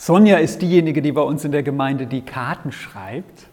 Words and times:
Sonja 0.00 0.38
ist 0.38 0.62
diejenige, 0.62 1.02
die 1.02 1.12
bei 1.12 1.20
uns 1.20 1.44
in 1.44 1.52
der 1.52 1.62
Gemeinde 1.62 2.06
die 2.06 2.22
Karten 2.22 2.72
schreibt. 2.72 3.48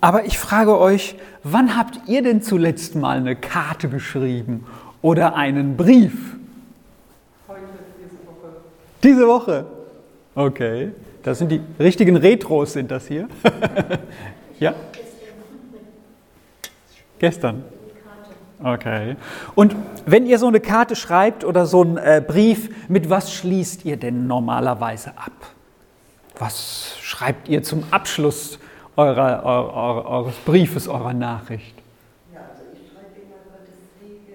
Aber 0.00 0.24
ich 0.24 0.38
frage 0.38 0.78
euch, 0.78 1.14
wann 1.42 1.76
habt 1.76 2.08
ihr 2.08 2.22
denn 2.22 2.40
zuletzt 2.40 2.94
mal 2.94 3.18
eine 3.18 3.36
Karte 3.36 3.90
geschrieben 3.90 4.66
oder 5.02 5.36
einen 5.36 5.76
Brief? 5.76 6.14
Heute, 7.46 7.60
diese 8.00 8.16
Woche. 8.26 8.56
Diese 9.04 9.28
Woche? 9.28 9.66
Okay. 10.34 10.92
Das 11.22 11.38
sind 11.38 11.52
die 11.52 11.60
richtigen 11.78 12.16
Retros, 12.16 12.72
sind 12.72 12.90
das 12.90 13.06
hier. 13.06 13.28
ja? 14.58 14.74
Gestern. 17.18 17.62
Okay. 18.62 19.16
Und 19.54 19.74
wenn 20.06 20.26
ihr 20.26 20.38
so 20.38 20.46
eine 20.46 20.60
Karte 20.60 20.94
schreibt 20.94 21.44
oder 21.44 21.66
so 21.66 21.82
einen 21.82 21.96
äh, 21.96 22.22
Brief, 22.24 22.88
mit 22.88 23.10
was 23.10 23.32
schließt 23.32 23.84
ihr 23.84 23.96
denn 23.96 24.26
normalerweise 24.26 25.10
ab? 25.16 25.32
Was 26.38 26.96
schreibt 27.00 27.48
ihr 27.48 27.62
zum 27.62 27.84
Abschluss 27.90 28.58
eurer, 28.96 29.42
eurer, 29.44 30.06
eures 30.06 30.36
Briefes, 30.44 30.88
eurer 30.88 31.12
Nachricht? 31.12 31.74
Ja, 32.32 32.40
also 32.40 32.62
ich 32.72 32.90
schreibe 32.90 33.20
immer 33.20 33.36
Gottes 33.50 33.78
Segen 34.00 34.32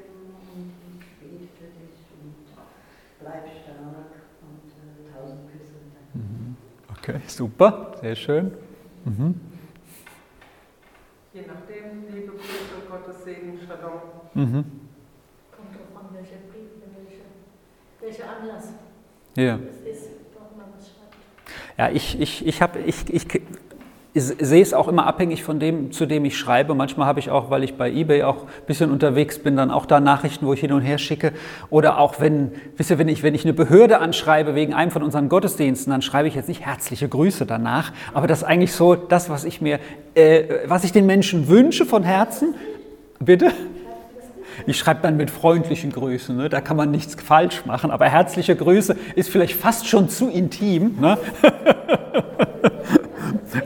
und 0.55 1.02
ich 1.02 1.19
bete 1.19 1.47
für 1.57 1.67
dich 1.80 1.99
und 2.21 2.35
bleib 3.21 3.44
stark 3.63 4.07
und 4.41 4.71
äh, 4.77 5.13
tausend 5.13 5.52
Küsse. 5.52 5.73
Mhm. 6.13 6.55
Okay, 6.97 7.21
super, 7.27 7.94
sehr 8.02 8.16
schön. 8.16 8.52
Mhm. 9.05 9.46
Je 11.37 11.43
nachdem, 11.45 12.15
liebe 12.15 12.31
Grüße, 12.31 12.87
Gottes 12.89 13.23
Segen, 13.23 13.59
Shalom. 13.59 14.01
Mhm. 14.33 14.65
Kommt 15.55 15.75
drauf 15.75 15.93
an, 15.93 16.15
welcher 16.15 16.37
Brief, 16.49 16.71
welche, 16.97 17.21
welcher 18.01 18.37
Anlass 18.37 18.69
ja. 19.35 19.59
es 19.69 19.97
ist, 19.99 20.09
warum 20.33 20.57
man 20.57 20.67
was 20.75 20.87
schreibt. 20.87 21.77
Ja, 21.77 21.91
ich, 21.91 22.19
ich, 22.19 22.47
ich, 22.47 22.59
hab, 22.59 22.75
ich, 22.75 23.13
ich, 23.13 23.13
ich 23.13 23.27
sehe 24.20 24.61
es 24.61 24.73
auch 24.73 24.88
immer 24.88 25.05
abhängig 25.05 25.44
von 25.44 25.59
dem, 25.59 25.91
zu 25.91 26.05
dem 26.05 26.25
ich 26.25 26.38
schreibe. 26.38 26.75
Manchmal 26.75 27.08
habe 27.08 27.19
ich 27.19 27.30
auch, 27.30 27.50
weil 27.50 27.64
ich 27.64 27.75
bei 27.75 27.91
eBay 27.91 28.23
auch 28.23 28.44
ein 28.44 28.66
bisschen 28.67 28.91
unterwegs 28.91 29.39
bin, 29.39 29.55
dann 29.55 29.72
auch 29.72 29.86
da 29.86 30.00
Nachrichten, 30.00 30.45
wo 30.45 30.53
ich 30.53 30.59
hin 30.59 30.72
und 30.72 30.81
her 30.81 30.97
schicke. 30.97 31.33
Oder 31.69 32.00
auch 32.00 32.19
wenn, 32.19 32.52
wisst 32.75 32.89
ihr, 32.89 32.97
wenn 32.97 33.08
ich, 33.08 33.23
wenn 33.23 33.36
ich 33.36 33.44
eine 33.44 33.53
Behörde 33.53 34.00
anschreibe 34.00 34.56
wegen 34.56 34.73
einem 34.73 34.91
von 34.91 35.03
unseren 35.03 35.30
Gottesdiensten, 35.30 35.91
dann 35.91 36.02
schreibe 36.02 36.28
ich 36.28 36.36
jetzt 36.36 36.47
nicht 36.47 36.66
herzliche 36.66 37.08
Grüße 37.09 37.45
danach. 37.45 37.91
Aber 38.14 38.28
das 38.28 38.39
ist 38.39 38.44
eigentlich 38.44 38.73
so 38.73 38.95
das, 38.95 39.30
was 39.30 39.44
ich 39.44 39.61
mir, 39.61 39.80
äh, 40.16 40.44
was 40.67 40.84
ich 40.84 40.91
den 40.91 41.06
Menschen 41.06 41.47
wünsche 41.47 41.86
von 41.86 42.03
Herzen. 42.03 42.56
Bitte? 43.19 43.52
Ich 44.66 44.78
schreibe 44.78 45.02
dann 45.03 45.17
mit 45.17 45.30
freundlichen 45.30 45.91
Grüßen, 45.91 46.36
ne? 46.36 46.50
da 46.50 46.61
kann 46.61 46.78
man 46.78 46.89
nichts 46.89 47.16
falsch 47.16 47.66
machen, 47.66 47.91
aber 47.91 48.06
herzliche 48.06 48.56
Grüße 48.56 48.95
ist 49.16 49.30
vielleicht 49.30 49.53
fast 49.53 49.88
schon 49.88 50.09
zu 50.09 50.30
intim. 50.30 50.97
Ne? 51.00 51.17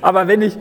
aber 0.02 0.27
wenn 0.27 0.41
ich, 0.41 0.57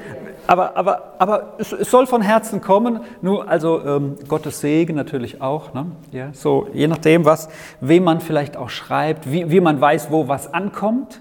aber, 0.46 0.76
aber, 0.76 1.14
aber 1.18 1.54
es, 1.58 1.72
es, 1.72 1.90
soll 1.90 2.06
von 2.06 2.22
Herzen 2.22 2.60
kommen, 2.60 3.00
nur 3.22 3.48
also 3.48 3.84
ähm, 3.84 4.16
Gottes 4.28 4.60
Segen 4.60 4.96
natürlich 4.96 5.40
auch. 5.40 5.74
Ne? 5.74 5.86
Ja, 6.12 6.30
so 6.32 6.68
je 6.72 6.88
nachdem, 6.88 7.24
was, 7.24 7.48
wem 7.80 8.04
man 8.04 8.20
vielleicht 8.20 8.56
auch 8.56 8.70
schreibt, 8.70 9.30
wie, 9.30 9.50
wie 9.50 9.60
man 9.60 9.80
weiß, 9.80 10.10
wo 10.10 10.28
was 10.28 10.52
ankommt. 10.52 11.20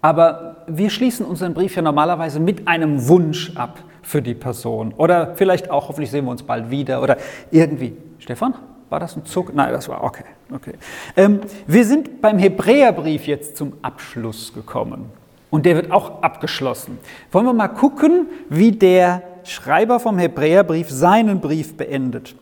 Aber 0.00 0.56
wir 0.68 0.90
schließen 0.90 1.26
unseren 1.26 1.54
Brief 1.54 1.74
ja 1.74 1.82
normalerweise 1.82 2.38
mit 2.38 2.68
einem 2.68 3.08
Wunsch 3.08 3.56
ab 3.56 3.80
für 4.02 4.22
die 4.22 4.34
Person. 4.34 4.94
Oder 4.96 5.34
vielleicht 5.34 5.70
auch, 5.70 5.88
hoffentlich 5.88 6.10
sehen 6.10 6.24
wir 6.24 6.30
uns 6.30 6.42
bald 6.42 6.70
wieder. 6.70 7.02
Oder 7.02 7.16
irgendwie. 7.50 7.96
Stefan, 8.18 8.54
war 8.88 9.00
das 9.00 9.16
ein 9.16 9.24
Zug? 9.24 9.54
Nein, 9.54 9.72
das 9.72 9.88
war 9.88 10.02
okay. 10.02 10.24
okay. 10.54 10.74
Ähm, 11.16 11.40
wir 11.66 11.84
sind 11.84 12.20
beim 12.20 12.38
Hebräerbrief 12.38 13.26
jetzt 13.26 13.56
zum 13.56 13.74
Abschluss 13.82 14.54
gekommen. 14.54 15.06
Und 15.50 15.64
der 15.66 15.76
wird 15.76 15.90
auch 15.90 16.22
abgeschlossen. 16.22 16.98
Wollen 17.32 17.46
wir 17.46 17.52
mal 17.52 17.68
gucken, 17.68 18.26
wie 18.48 18.72
der 18.72 19.22
Schreiber 19.44 19.98
vom 19.98 20.18
Hebräerbrief 20.18 20.90
seinen 20.90 21.40
Brief 21.40 21.76
beendet. 21.76 22.34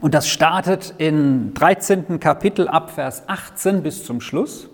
Und 0.00 0.14
das 0.14 0.28
startet 0.28 0.94
im 0.98 1.52
13. 1.54 2.18
Kapitel 2.18 2.68
ab 2.68 2.90
Vers 2.90 3.24
18 3.26 3.82
bis 3.82 4.04
zum 4.04 4.20
Schluss. 4.20 4.68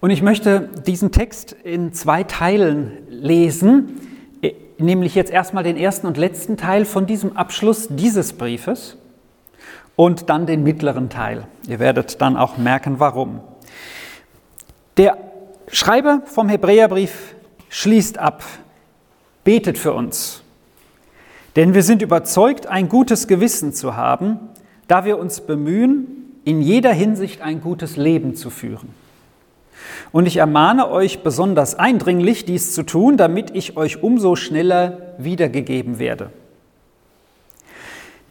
Und 0.00 0.10
ich 0.10 0.22
möchte 0.22 0.68
diesen 0.86 1.10
Text 1.10 1.52
in 1.52 1.92
zwei 1.92 2.22
Teilen 2.22 2.92
lesen, 3.08 4.00
nämlich 4.78 5.14
jetzt 5.14 5.32
erstmal 5.32 5.64
den 5.64 5.76
ersten 5.76 6.06
und 6.06 6.16
letzten 6.16 6.56
Teil 6.56 6.84
von 6.84 7.06
diesem 7.06 7.36
Abschluss 7.36 7.88
dieses 7.90 8.34
Briefes 8.34 8.96
und 9.96 10.28
dann 10.28 10.46
den 10.46 10.62
mittleren 10.62 11.08
Teil. 11.08 11.46
Ihr 11.66 11.78
werdet 11.78 12.20
dann 12.20 12.36
auch 12.36 12.58
merken, 12.58 13.00
warum. 13.00 13.40
Der 14.96 15.18
Schreiber 15.70 16.22
vom 16.24 16.48
Hebräerbrief 16.48 17.34
schließt 17.68 18.18
ab, 18.18 18.44
betet 19.44 19.78
für 19.78 19.92
uns, 19.92 20.42
denn 21.56 21.74
wir 21.74 21.82
sind 21.82 22.02
überzeugt, 22.02 22.66
ein 22.66 22.88
gutes 22.88 23.26
Gewissen 23.26 23.72
zu 23.72 23.96
haben, 23.96 24.38
da 24.88 25.04
wir 25.04 25.18
uns 25.18 25.40
bemühen, 25.40 26.40
in 26.44 26.60
jeder 26.60 26.92
Hinsicht 26.92 27.40
ein 27.40 27.60
gutes 27.60 27.96
Leben 27.96 28.36
zu 28.36 28.50
führen. 28.50 28.90
Und 30.12 30.26
ich 30.26 30.36
ermahne 30.36 30.90
euch 30.90 31.22
besonders 31.22 31.74
eindringlich, 31.74 32.44
dies 32.44 32.72
zu 32.72 32.82
tun, 32.84 33.16
damit 33.16 33.50
ich 33.54 33.76
euch 33.76 34.02
umso 34.02 34.36
schneller 34.36 35.14
wiedergegeben 35.18 35.98
werde. 35.98 36.30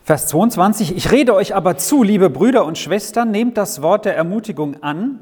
Vers 0.04 0.28
22, 0.28 0.96
ich 0.96 1.12
rede 1.12 1.34
euch 1.34 1.56
aber 1.56 1.78
zu, 1.78 2.04
liebe 2.04 2.30
Brüder 2.30 2.66
und 2.66 2.78
Schwestern, 2.78 3.32
nehmt 3.32 3.58
das 3.58 3.82
Wort 3.82 4.06
der 4.06 4.16
Ermutigung 4.16 4.84
an, 4.84 5.20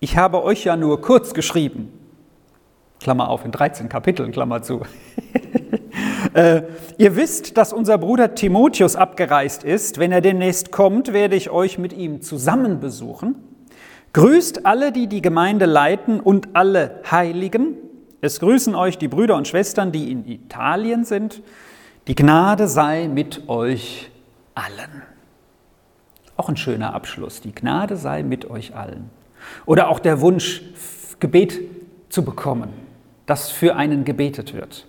ich 0.00 0.16
habe 0.16 0.42
euch 0.42 0.64
ja 0.64 0.76
nur 0.76 1.00
kurz 1.00 1.34
geschrieben. 1.34 1.92
Klammer 3.00 3.28
auf, 3.28 3.44
in 3.44 3.52
13 3.52 3.88
Kapiteln, 3.88 4.32
Klammer 4.32 4.62
zu. 4.62 4.82
äh, 6.34 6.62
ihr 6.98 7.16
wisst, 7.16 7.56
dass 7.56 7.72
unser 7.72 7.98
Bruder 7.98 8.34
Timotheus 8.34 8.96
abgereist 8.96 9.62
ist. 9.64 9.98
Wenn 9.98 10.10
er 10.10 10.20
demnächst 10.20 10.72
kommt, 10.72 11.12
werde 11.12 11.36
ich 11.36 11.50
euch 11.50 11.78
mit 11.78 11.92
ihm 11.92 12.22
zusammen 12.22 12.80
besuchen. 12.80 13.36
Grüßt 14.12 14.66
alle, 14.66 14.90
die 14.90 15.06
die 15.06 15.22
Gemeinde 15.22 15.66
leiten 15.66 16.18
und 16.18 16.48
alle 16.54 17.02
Heiligen. 17.10 17.76
Es 18.20 18.40
grüßen 18.40 18.74
euch 18.74 18.98
die 18.98 19.08
Brüder 19.08 19.36
und 19.36 19.46
Schwestern, 19.46 19.92
die 19.92 20.10
in 20.10 20.26
Italien 20.26 21.04
sind. 21.04 21.42
Die 22.08 22.14
Gnade 22.14 22.66
sei 22.66 23.06
mit 23.06 23.48
euch 23.48 24.10
allen. 24.54 25.02
Auch 26.36 26.48
ein 26.48 26.56
schöner 26.56 26.94
Abschluss. 26.94 27.40
Die 27.40 27.54
Gnade 27.54 27.96
sei 27.96 28.22
mit 28.22 28.50
euch 28.50 28.74
allen. 28.74 29.10
Oder 29.66 29.88
auch 29.88 29.98
der 29.98 30.20
Wunsch, 30.20 30.62
Gebet 31.20 31.60
zu 32.08 32.24
bekommen, 32.24 32.70
dass 33.26 33.50
für 33.50 33.76
einen 33.76 34.04
gebetet 34.04 34.54
wird. 34.54 34.86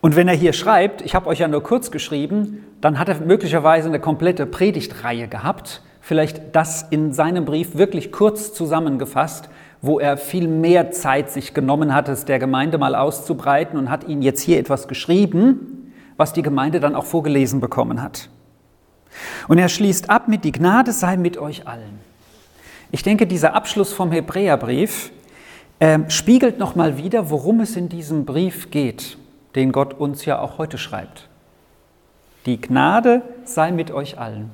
Und 0.00 0.16
wenn 0.16 0.26
er 0.26 0.34
hier 0.34 0.52
schreibt, 0.52 1.00
ich 1.02 1.14
habe 1.14 1.28
euch 1.28 1.38
ja 1.38 1.48
nur 1.48 1.62
kurz 1.62 1.92
geschrieben, 1.92 2.64
dann 2.80 2.98
hat 2.98 3.08
er 3.08 3.20
möglicherweise 3.20 3.88
eine 3.88 4.00
komplette 4.00 4.46
Predigtreihe 4.46 5.28
gehabt, 5.28 5.82
vielleicht 6.00 6.56
das 6.56 6.82
in 6.90 7.12
seinem 7.12 7.44
Brief 7.44 7.76
wirklich 7.76 8.10
kurz 8.10 8.52
zusammengefasst, 8.52 9.48
wo 9.80 10.00
er 10.00 10.16
viel 10.16 10.48
mehr 10.48 10.90
Zeit 10.90 11.30
sich 11.30 11.54
genommen 11.54 11.94
hat, 11.94 12.08
es 12.08 12.24
der 12.24 12.40
Gemeinde 12.40 12.78
mal 12.78 12.96
auszubreiten 12.96 13.78
und 13.78 13.90
hat 13.90 14.08
ihnen 14.08 14.22
jetzt 14.22 14.40
hier 14.40 14.58
etwas 14.58 14.88
geschrieben, 14.88 15.92
was 16.16 16.32
die 16.32 16.42
Gemeinde 16.42 16.80
dann 16.80 16.96
auch 16.96 17.04
vorgelesen 17.04 17.60
bekommen 17.60 18.02
hat. 18.02 18.28
Und 19.46 19.58
er 19.58 19.68
schließt 19.68 20.10
ab 20.10 20.26
mit, 20.26 20.44
die 20.44 20.52
Gnade 20.52 20.92
sei 20.92 21.16
mit 21.16 21.38
euch 21.38 21.68
allen. 21.68 22.11
Ich 22.94 23.02
denke, 23.02 23.26
dieser 23.26 23.54
Abschluss 23.54 23.94
vom 23.94 24.12
Hebräerbrief 24.12 25.12
äh, 25.78 25.98
spiegelt 26.08 26.58
nochmal 26.58 26.98
wieder, 26.98 27.30
worum 27.30 27.60
es 27.60 27.74
in 27.74 27.88
diesem 27.88 28.26
Brief 28.26 28.70
geht, 28.70 29.16
den 29.54 29.72
Gott 29.72 29.94
uns 29.94 30.26
ja 30.26 30.38
auch 30.38 30.58
heute 30.58 30.76
schreibt. 30.76 31.28
Die 32.44 32.60
Gnade 32.60 33.22
sei 33.46 33.72
mit 33.72 33.90
euch 33.90 34.18
allen. 34.18 34.50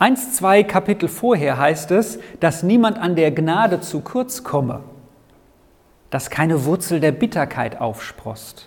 Eins, 0.00 0.34
zwei 0.34 0.64
Kapitel 0.64 1.08
vorher 1.08 1.56
heißt 1.56 1.92
es, 1.92 2.18
dass 2.40 2.64
niemand 2.64 2.98
an 2.98 3.14
der 3.14 3.30
Gnade 3.30 3.80
zu 3.80 4.00
kurz 4.00 4.42
komme, 4.42 4.80
dass 6.10 6.30
keine 6.30 6.64
Wurzel 6.64 6.98
der 6.98 7.12
Bitterkeit 7.12 7.80
aufsprost. 7.80 8.66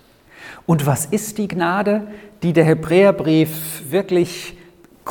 Und 0.66 0.86
was 0.86 1.06
ist 1.06 1.38
die 1.38 1.50
Gnade, 1.50 2.08
die 2.44 2.54
der 2.54 2.64
Hebräerbrief 2.64 3.92
wirklich 3.92 4.56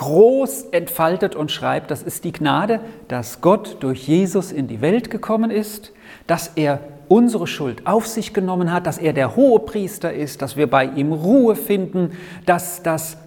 groß 0.00 0.68
entfaltet 0.70 1.36
und 1.36 1.52
schreibt, 1.52 1.90
das 1.90 2.02
ist 2.02 2.24
die 2.24 2.32
Gnade, 2.32 2.80
dass 3.08 3.42
Gott 3.42 3.76
durch 3.80 4.08
Jesus 4.08 4.50
in 4.50 4.66
die 4.66 4.80
Welt 4.80 5.10
gekommen 5.10 5.50
ist, 5.50 5.92
dass 6.26 6.52
er 6.56 6.80
unsere 7.08 7.46
Schuld 7.46 7.86
auf 7.86 8.06
sich 8.06 8.32
genommen 8.32 8.72
hat, 8.72 8.86
dass 8.86 8.96
er 8.96 9.12
der 9.12 9.36
hohe 9.36 9.60
Priester 9.60 10.10
ist, 10.10 10.40
dass 10.40 10.56
wir 10.56 10.70
bei 10.70 10.86
ihm 10.86 11.12
Ruhe 11.12 11.54
finden, 11.54 12.12
dass, 12.46 12.82
dass, 12.82 13.18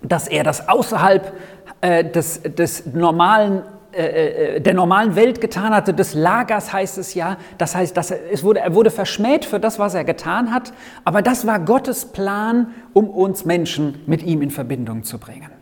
dass 0.00 0.26
er 0.26 0.42
das 0.42 0.70
außerhalb 0.70 1.34
äh, 1.82 2.02
des, 2.02 2.40
des 2.42 2.86
normalen 2.86 3.64
äh, 3.92 4.56
äh, 4.56 4.60
der 4.60 4.72
normalen 4.72 5.16
Welt 5.16 5.42
getan 5.42 5.74
hatte, 5.74 5.92
des 5.92 6.14
Lagers 6.14 6.72
heißt 6.72 6.96
es 6.96 7.12
ja. 7.12 7.36
Das 7.58 7.74
heißt, 7.74 7.94
dass 7.94 8.10
er, 8.10 8.32
es 8.32 8.42
wurde, 8.42 8.60
er 8.60 8.74
wurde 8.74 8.90
verschmäht 8.90 9.44
für 9.44 9.60
das, 9.60 9.78
was 9.78 9.92
er 9.92 10.04
getan 10.04 10.52
hat. 10.52 10.72
Aber 11.04 11.20
das 11.20 11.46
war 11.46 11.60
Gottes 11.60 12.06
Plan, 12.06 12.68
um 12.94 13.10
uns 13.10 13.44
Menschen 13.44 14.02
mit 14.06 14.22
ihm 14.22 14.40
in 14.40 14.50
Verbindung 14.50 15.02
zu 15.04 15.18
bringen 15.18 15.55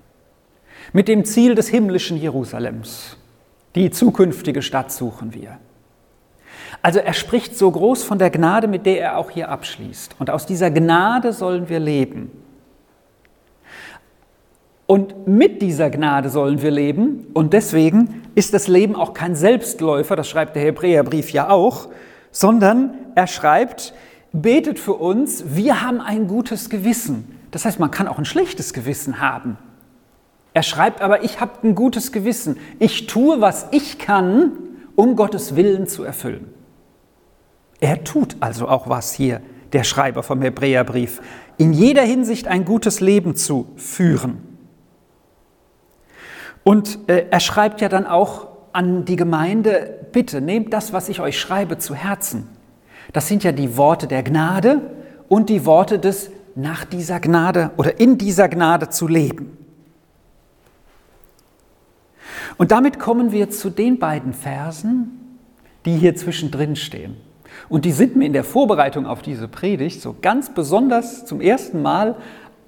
mit 0.94 1.08
dem 1.08 1.24
Ziel 1.24 1.56
des 1.56 1.68
himmlischen 1.68 2.16
Jerusalems. 2.16 3.16
Die 3.74 3.90
zukünftige 3.90 4.62
Stadt 4.62 4.92
suchen 4.92 5.34
wir. 5.34 5.58
Also 6.82 7.00
er 7.00 7.14
spricht 7.14 7.58
so 7.58 7.68
groß 7.68 8.04
von 8.04 8.18
der 8.18 8.30
Gnade, 8.30 8.68
mit 8.68 8.86
der 8.86 9.00
er 9.00 9.18
auch 9.18 9.30
hier 9.30 9.48
abschließt. 9.48 10.14
Und 10.20 10.30
aus 10.30 10.46
dieser 10.46 10.70
Gnade 10.70 11.32
sollen 11.32 11.68
wir 11.68 11.80
leben. 11.80 12.30
Und 14.86 15.26
mit 15.26 15.62
dieser 15.62 15.90
Gnade 15.90 16.30
sollen 16.30 16.62
wir 16.62 16.70
leben. 16.70 17.26
Und 17.34 17.54
deswegen 17.54 18.22
ist 18.36 18.54
das 18.54 18.68
Leben 18.68 18.94
auch 18.94 19.14
kein 19.14 19.34
Selbstläufer, 19.34 20.14
das 20.14 20.28
schreibt 20.28 20.54
der 20.54 20.62
Hebräerbrief 20.62 21.30
ja 21.30 21.50
auch, 21.50 21.88
sondern 22.30 22.94
er 23.16 23.26
schreibt, 23.26 23.94
betet 24.32 24.78
für 24.78 24.94
uns, 24.94 25.56
wir 25.56 25.82
haben 25.82 26.00
ein 26.00 26.28
gutes 26.28 26.70
Gewissen. 26.70 27.36
Das 27.50 27.64
heißt, 27.64 27.80
man 27.80 27.90
kann 27.90 28.06
auch 28.06 28.18
ein 28.18 28.24
schlechtes 28.24 28.72
Gewissen 28.72 29.20
haben. 29.20 29.58
Er 30.54 30.62
schreibt 30.62 31.02
aber, 31.02 31.24
ich 31.24 31.40
habe 31.40 31.52
ein 31.64 31.74
gutes 31.74 32.12
Gewissen. 32.12 32.58
Ich 32.78 33.06
tue, 33.06 33.40
was 33.40 33.66
ich 33.72 33.98
kann, 33.98 34.52
um 34.94 35.16
Gottes 35.16 35.56
Willen 35.56 35.88
zu 35.88 36.04
erfüllen. 36.04 36.54
Er 37.80 38.04
tut 38.04 38.36
also 38.38 38.68
auch 38.68 38.88
was 38.88 39.12
hier, 39.12 39.42
der 39.72 39.82
Schreiber 39.82 40.22
vom 40.22 40.40
Hebräerbrief, 40.40 41.20
in 41.58 41.72
jeder 41.72 42.02
Hinsicht 42.02 42.46
ein 42.46 42.64
gutes 42.64 43.00
Leben 43.00 43.34
zu 43.34 43.66
führen. 43.76 44.38
Und 46.62 47.00
äh, 47.08 47.26
er 47.30 47.40
schreibt 47.40 47.80
ja 47.80 47.88
dann 47.88 48.06
auch 48.06 48.46
an 48.72 49.04
die 49.04 49.16
Gemeinde, 49.16 50.06
bitte 50.12 50.40
nehmt 50.40 50.72
das, 50.72 50.92
was 50.92 51.08
ich 51.08 51.20
euch 51.20 51.38
schreibe, 51.38 51.78
zu 51.78 51.96
Herzen. 51.96 52.48
Das 53.12 53.26
sind 53.26 53.42
ja 53.42 53.50
die 53.50 53.76
Worte 53.76 54.06
der 54.06 54.22
Gnade 54.22 54.80
und 55.28 55.50
die 55.50 55.66
Worte 55.66 55.98
des 55.98 56.30
nach 56.54 56.84
dieser 56.84 57.18
Gnade 57.18 57.72
oder 57.76 57.98
in 57.98 58.18
dieser 58.18 58.48
Gnade 58.48 58.88
zu 58.88 59.08
leben. 59.08 59.63
Und 62.56 62.70
damit 62.70 62.98
kommen 62.98 63.32
wir 63.32 63.50
zu 63.50 63.70
den 63.70 63.98
beiden 63.98 64.32
Versen, 64.32 65.38
die 65.84 65.96
hier 65.96 66.14
zwischendrin 66.16 66.76
stehen. 66.76 67.16
Und 67.68 67.84
die 67.84 67.92
sind 67.92 68.16
mir 68.16 68.26
in 68.26 68.32
der 68.32 68.44
Vorbereitung 68.44 69.06
auf 69.06 69.22
diese 69.22 69.48
Predigt 69.48 70.00
so 70.00 70.14
ganz 70.20 70.52
besonders 70.52 71.26
zum 71.26 71.40
ersten 71.40 71.82
Mal 71.82 72.16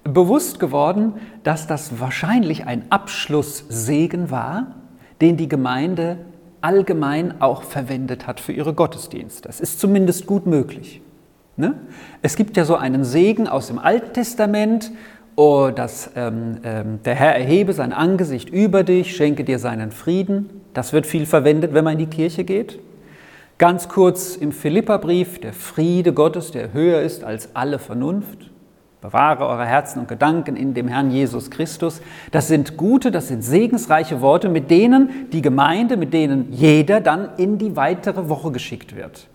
bewusst 0.03 0.59
geworden, 0.59 1.13
dass 1.43 1.67
das 1.67 1.99
wahrscheinlich 1.99 2.65
ein 2.65 2.83
Abschlusssegen 2.89 4.31
war, 4.31 4.75
den 5.21 5.37
die 5.37 5.49
Gemeinde 5.49 6.19
allgemein 6.61 7.41
auch 7.41 7.63
verwendet 7.63 8.27
hat 8.27 8.39
für 8.39 8.53
ihre 8.53 8.73
Gottesdienste. 8.73 9.47
Das 9.47 9.59
ist 9.59 9.79
zumindest 9.79 10.25
gut 10.25 10.45
möglich. 10.45 11.01
Ne? 11.55 11.75
Es 12.21 12.35
gibt 12.35 12.55
ja 12.55 12.65
so 12.65 12.75
einen 12.75 13.03
Segen 13.03 13.47
aus 13.47 13.67
dem 13.67 13.79
Alten 13.79 14.13
Testament, 14.13 14.91
oh, 15.37 15.69
dass 15.73 16.11
ähm, 16.15 16.57
ähm, 16.63 16.99
der 17.05 17.15
Herr 17.15 17.35
erhebe 17.35 17.71
sein 17.71 17.93
Angesicht 17.93 18.49
über 18.49 18.83
dich, 18.83 19.15
schenke 19.15 19.45
dir 19.45 19.59
seinen 19.59 19.91
Frieden. 19.91 20.49
Das 20.73 20.91
wird 20.91 21.05
viel 21.05 21.25
verwendet, 21.25 21.73
wenn 21.73 21.85
man 21.85 21.93
in 21.93 21.99
die 21.99 22.07
Kirche 22.07 22.43
geht. 22.43 22.79
Ganz 23.57 23.87
kurz 23.87 24.35
im 24.35 24.51
Philipperbrief, 24.51 25.39
der 25.39 25.53
Friede 25.53 26.11
Gottes, 26.11 26.51
der 26.51 26.73
höher 26.73 27.01
ist 27.01 27.23
als 27.23 27.55
alle 27.55 27.79
Vernunft. 27.79 28.51
Bewahre 28.99 29.45
eure 29.45 29.65
Herzen 29.65 29.99
und 29.99 30.07
Gedanken 30.07 30.55
in 30.55 30.73
dem 30.73 30.87
Herrn 30.87 31.11
Jesus 31.11 31.51
Christus. 31.51 32.01
Das 32.31 32.47
sind 32.47 32.75
gute, 32.75 33.11
das 33.11 33.27
sind 33.27 33.43
segensreiche 33.43 34.21
Worte, 34.21 34.49
mit 34.49 34.71
denen 34.71 35.29
die 35.31 35.43
Gemeinde, 35.43 35.97
mit 35.97 36.13
denen 36.13 36.51
jeder 36.51 36.99
dann 36.99 37.29
in 37.37 37.59
die 37.59 37.75
weitere 37.75 38.27
Woche 38.27 38.51
geschickt 38.51 38.95
wird. 38.95 39.27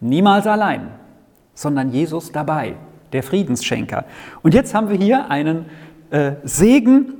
Niemals 0.00 0.46
allein, 0.46 0.88
sondern 1.52 1.92
Jesus 1.92 2.32
dabei, 2.32 2.76
der 3.12 3.22
Friedensschenker. 3.22 4.04
Und 4.42 4.54
jetzt 4.54 4.74
haben 4.74 4.88
wir 4.88 4.96
hier 4.96 5.30
einen 5.30 5.66
äh, 6.10 6.32
Segen, 6.44 7.14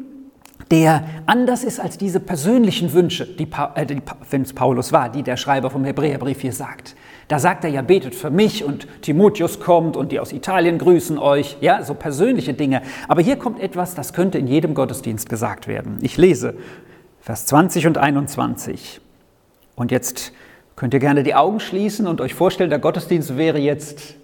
der 0.70 1.04
anders 1.26 1.64
ist 1.64 1.80
als 1.80 1.96
diese 1.96 2.20
persönlichen 2.20 2.92
Wünsche, 2.92 3.26
die, 3.26 3.48
äh, 3.74 3.86
die 3.86 4.02
wenn 4.30 4.42
es 4.42 4.52
Paulus 4.52 4.92
war, 4.92 5.08
die 5.08 5.22
der 5.22 5.36
Schreiber 5.36 5.70
vom 5.70 5.84
Hebräerbrief 5.84 6.40
hier 6.40 6.52
sagt. 6.52 6.94
Da 7.28 7.38
sagt 7.38 7.64
er 7.64 7.70
ja, 7.70 7.82
betet 7.82 8.14
für 8.14 8.30
mich 8.30 8.64
und 8.64 8.86
Timotheus 9.02 9.60
kommt 9.60 9.96
und 9.96 10.12
die 10.12 10.20
aus 10.20 10.32
Italien 10.32 10.78
grüßen 10.78 11.18
euch, 11.18 11.58
ja, 11.60 11.82
so 11.82 11.94
persönliche 11.94 12.54
Dinge. 12.54 12.82
Aber 13.06 13.20
hier 13.20 13.36
kommt 13.36 13.60
etwas, 13.60 13.94
das 13.94 14.12
könnte 14.12 14.38
in 14.38 14.46
jedem 14.46 14.74
Gottesdienst 14.74 15.28
gesagt 15.28 15.68
werden. 15.68 15.98
Ich 16.00 16.16
lese 16.16 16.54
Vers 17.20 17.46
20 17.46 17.86
und 17.86 17.98
21. 17.98 19.00
Und 19.74 19.90
jetzt 19.90 20.32
könnt 20.76 20.94
ihr 20.94 21.00
gerne 21.00 21.22
die 21.22 21.34
Augen 21.34 21.60
schließen 21.60 22.06
und 22.06 22.20
euch 22.20 22.34
vorstellen, 22.34 22.70
der 22.70 22.78
Gottesdienst 22.78 23.36
wäre 23.36 23.58
jetzt 23.58 24.14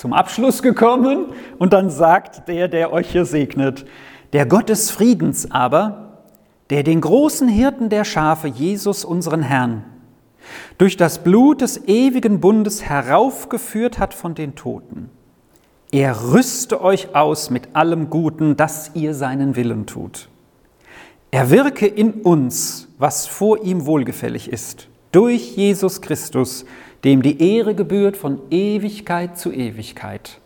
zum 0.00 0.14
Abschluss 0.14 0.62
gekommen 0.62 1.26
und 1.58 1.74
dann 1.74 1.90
sagt 1.90 2.48
der, 2.48 2.68
der 2.68 2.90
euch 2.90 3.12
hier 3.12 3.26
segnet, 3.26 3.84
der 4.32 4.46
Gott 4.46 4.70
des 4.70 4.90
Friedens 4.90 5.50
aber, 5.50 6.22
der 6.70 6.84
den 6.84 7.02
großen 7.02 7.48
Hirten 7.48 7.90
der 7.90 8.06
Schafe, 8.06 8.48
Jesus 8.48 9.04
unseren 9.04 9.42
Herrn, 9.42 9.84
durch 10.78 10.96
das 10.96 11.22
Blut 11.22 11.60
des 11.60 11.86
ewigen 11.86 12.40
Bundes 12.40 12.82
heraufgeführt 12.82 13.98
hat 13.98 14.14
von 14.14 14.34
den 14.34 14.54
Toten. 14.54 15.10
Er 15.92 16.32
rüste 16.32 16.82
euch 16.82 17.14
aus 17.14 17.50
mit 17.50 17.76
allem 17.76 18.08
Guten, 18.08 18.56
dass 18.56 18.92
ihr 18.94 19.12
seinen 19.12 19.54
Willen 19.54 19.84
tut. 19.84 20.30
Er 21.30 21.50
wirke 21.50 21.86
in 21.86 22.22
uns, 22.22 22.88
was 22.96 23.26
vor 23.26 23.62
ihm 23.62 23.84
wohlgefällig 23.84 24.50
ist 24.50 24.89
durch 25.12 25.56
Jesus 25.56 26.00
Christus, 26.00 26.64
dem 27.04 27.22
die 27.22 27.56
Ehre 27.56 27.74
gebührt 27.74 28.16
von 28.16 28.40
Ewigkeit 28.50 29.38
zu 29.38 29.52
Ewigkeit. 29.52 30.40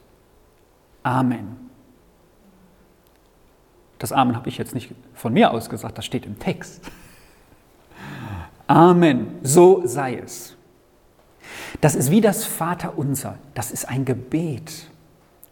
Amen. 1.02 1.56
Das 3.98 4.12
Amen 4.12 4.36
habe 4.36 4.48
ich 4.48 4.58
jetzt 4.58 4.74
nicht 4.74 4.90
von 5.14 5.32
mir 5.32 5.50
aus 5.52 5.70
gesagt, 5.70 5.98
das 5.98 6.04
steht 6.04 6.26
im 6.26 6.38
Text. 6.38 6.82
Amen, 8.66 9.38
so 9.42 9.82
sei 9.86 10.16
es. 10.16 10.56
Das 11.80 11.94
ist 11.94 12.10
wie 12.10 12.20
das 12.20 12.44
Vaterunser, 12.44 13.38
das 13.54 13.70
ist 13.70 13.88
ein 13.88 14.04
Gebet. 14.04 14.88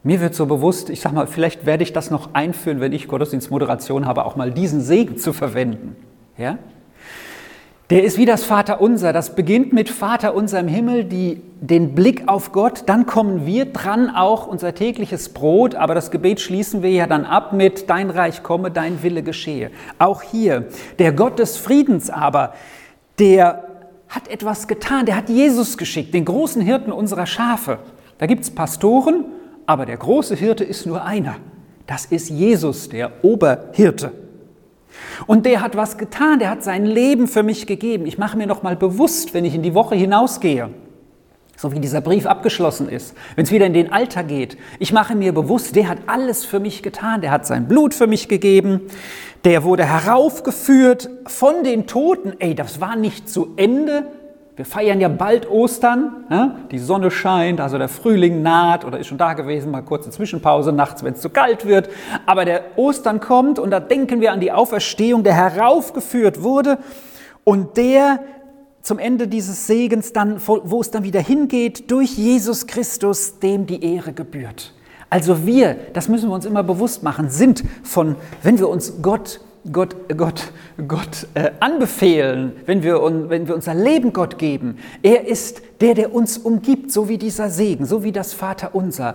Mir 0.03 0.21
wird 0.21 0.35
so 0.35 0.47
bewusst, 0.47 0.91
ich 0.91 1.01
sage 1.01 1.15
mal, 1.15 1.27
vielleicht 1.27 1.65
werde 1.65 1.83
ich 1.85 1.93
das 1.93 2.11
noch 2.11 2.35
einführen, 2.35 2.81
wenn 2.81 2.93
ich 2.93 3.07
Gottesdienstmoderation 3.07 4.07
habe, 4.07 4.25
auch 4.25 4.35
mal 4.35 4.51
diesen 4.51 4.81
Segen 4.81 5.17
zu 5.17 5.33
verwenden. 5.33 5.95
Ja? 6.37 6.59
Der 7.93 8.05
ist 8.05 8.17
wie 8.17 8.25
das 8.25 8.43
Vaterunser. 8.43 9.13
Das 9.13 9.35
beginnt 9.35 9.75
mit 9.75 9.91
Vater 9.91 10.35
unser 10.35 10.61
im 10.61 10.67
Himmel, 10.67 11.05
die, 11.05 11.43
den 11.61 11.95
Blick 11.95 12.27
auf 12.27 12.51
Gott. 12.51 12.85
Dann 12.87 13.05
kommen 13.05 13.45
wir 13.45 13.67
dran 13.67 14.09
auch 14.09 14.47
unser 14.47 14.75
tägliches 14.75 15.29
Brot. 15.29 15.75
Aber 15.75 15.95
das 15.95 16.11
Gebet 16.11 16.41
schließen 16.41 16.83
wir 16.83 16.89
ja 16.89 17.07
dann 17.07 17.27
ab 17.27 17.53
mit 17.53 17.91
Dein 17.91 18.09
Reich 18.09 18.43
komme, 18.43 18.71
dein 18.71 19.03
Wille 19.03 19.23
geschehe. 19.23 19.71
Auch 19.99 20.23
hier, 20.23 20.69
der 20.99 21.13
Gott 21.13 21.39
des 21.39 21.59
Friedens 21.59 22.09
aber, 22.09 22.55
der 23.19 23.69
hat 24.09 24.27
etwas 24.29 24.69
getan. 24.69 25.05
Der 25.05 25.17
hat 25.17 25.29
Jesus 25.29 25.77
geschickt, 25.77 26.15
den 26.15 26.25
großen 26.25 26.63
Hirten 26.63 26.93
unserer 26.93 27.27
Schafe. 27.27 27.79
Da 28.17 28.25
gibt 28.25 28.45
es 28.45 28.51
Pastoren, 28.51 29.27
aber 29.67 29.85
der 29.85 29.99
große 29.99 30.35
Hirte 30.35 30.65
ist 30.65 30.87
nur 30.87 31.05
einer. 31.05 31.37
Das 31.87 32.07
ist 32.07 32.31
Jesus, 32.31 32.89
der 32.89 33.13
Oberhirte. 33.21 34.22
Und 35.27 35.47
der 35.47 35.61
hat 35.61 35.77
was 35.77 35.99
getan, 35.99 36.39
der 36.39 36.51
hat 36.51 36.63
sein 36.63 36.85
Leben 36.85 37.29
für 37.29 37.43
mich 37.43 37.67
gegeben. 37.67 38.07
Ich 38.07 38.19
mache 38.19 38.37
mir 38.37 38.47
noch 38.47 38.63
mal 38.63 38.77
bewusst, 38.77 39.35
wenn 39.35 39.45
ich 39.45 39.55
in 39.55 39.63
die 39.63 39.75
Woche 39.75 39.95
hinausgehe, 39.95 40.71
so 41.57 41.73
wie 41.73 41.81
dieser 41.81 42.01
Brief 42.01 42.27
abgeschlossen 42.27 42.89
ist, 42.89 43.15
wenn 43.37 43.45
es 43.45 43.53
wieder 43.53 43.67
in 43.67 43.75
den 43.75 43.93
Alter 43.93 44.25
geht, 44.25 44.57
ich 44.79 44.93
mache 44.93 45.15
mir 45.15 45.33
bewusst, 45.33 45.77
der 45.77 45.89
hat 45.89 45.99
alles 46.07 46.45
für 46.45 46.61
mich 46.61 46.83
getan, 46.83 47.21
der 47.21 47.31
hat 47.31 47.47
sein 47.47 47.69
Blut 47.69 47.95
für 47.95 48.07
mich 48.07 48.29
gegeben, 48.29 48.81
der 49.45 49.65
wurde 49.65 49.85
heraufgeführt 49.85 51.09
von 51.27 51.65
den 51.65 51.87
Toten. 51.87 52.35
Ey, 52.39 52.55
das 52.55 52.81
war 52.81 52.97
nicht 52.97 53.29
zu 53.29 53.55
Ende, 53.57 54.07
wir 54.55 54.67
feiern 54.67 55.01
ja 55.01 55.09
bald 55.09 55.51
Ostern, 55.51 56.25
ja? 56.31 56.57
die 56.71 56.79
Sonne 56.79 57.11
scheint, 57.11 57.61
also 57.61 57.79
der 57.79 57.89
Frühling 57.89 58.43
naht 58.43 58.85
oder 58.85 58.99
ist 58.99 59.07
schon 59.07 59.17
da 59.17 59.33
gewesen, 59.33 59.71
mal 59.71 59.81
kurze 59.81 60.11
Zwischenpause 60.11 60.73
nachts, 60.73 61.03
wenn 61.03 61.15
es 61.15 61.23
zu 61.23 61.31
kalt 61.31 61.65
wird. 61.65 61.89
Aber 62.27 62.45
der 62.45 62.63
Ostern 62.77 63.21
kommt 63.21 63.59
und 63.59 63.71
da 63.71 63.81
denken 63.81 64.21
wir 64.21 64.31
an 64.33 64.41
die 64.41 64.53
Auferstehung, 64.53 65.23
der 65.25 65.35
heraufgeführt 65.35 66.43
wurde 66.43 66.79
und 67.45 67.79
der 67.79 68.21
zum 68.83 68.99
Ende 68.99 69.27
dieses 69.27 69.67
Segens 69.67 70.13
dann, 70.13 70.41
wo 70.47 70.81
es 70.81 70.91
dann 70.91 71.05
wieder 71.05 71.21
hingeht, 71.21 71.91
durch 71.91 72.19
Jesus 72.19 72.67
Christus, 72.67 73.39
dem 73.39 73.67
die 73.67 73.83
Ehre 73.95 74.13
gebührt. 74.13 74.75
Also 75.09 75.47
wir, 75.47 75.77
das 75.93 76.09
müssen 76.09 76.29
wir 76.29 76.35
uns 76.35 76.45
immer 76.45 76.63
bewusst 76.63 77.03
machen, 77.03 77.31
sind 77.31 77.65
von, 77.83 78.17
wenn 78.43 78.59
wir 78.59 78.69
uns 78.69 79.01
Gott 79.01 79.41
Gott, 79.71 79.95
Gott, 80.17 80.51
Gott 80.89 81.29
äh, 81.35 81.53
anbefehlen, 81.61 82.53
wenn 82.67 82.83
wir, 82.83 83.01
wenn 83.29 83.47
wir 83.47 83.55
unser 83.55 83.75
Leben 83.75 84.13
Gott 84.13 84.37
geben. 84.37 84.79
Er 85.03 85.29
ist 85.29 85.63
der, 85.81 85.95
der 85.95 86.13
uns 86.13 86.37
umgibt, 86.37 86.91
so 86.91 87.09
wie 87.09 87.17
dieser 87.17 87.49
Segen, 87.49 87.87
so 87.87 88.03
wie 88.03 88.11
das 88.11 88.33
Vaterunser. 88.33 89.15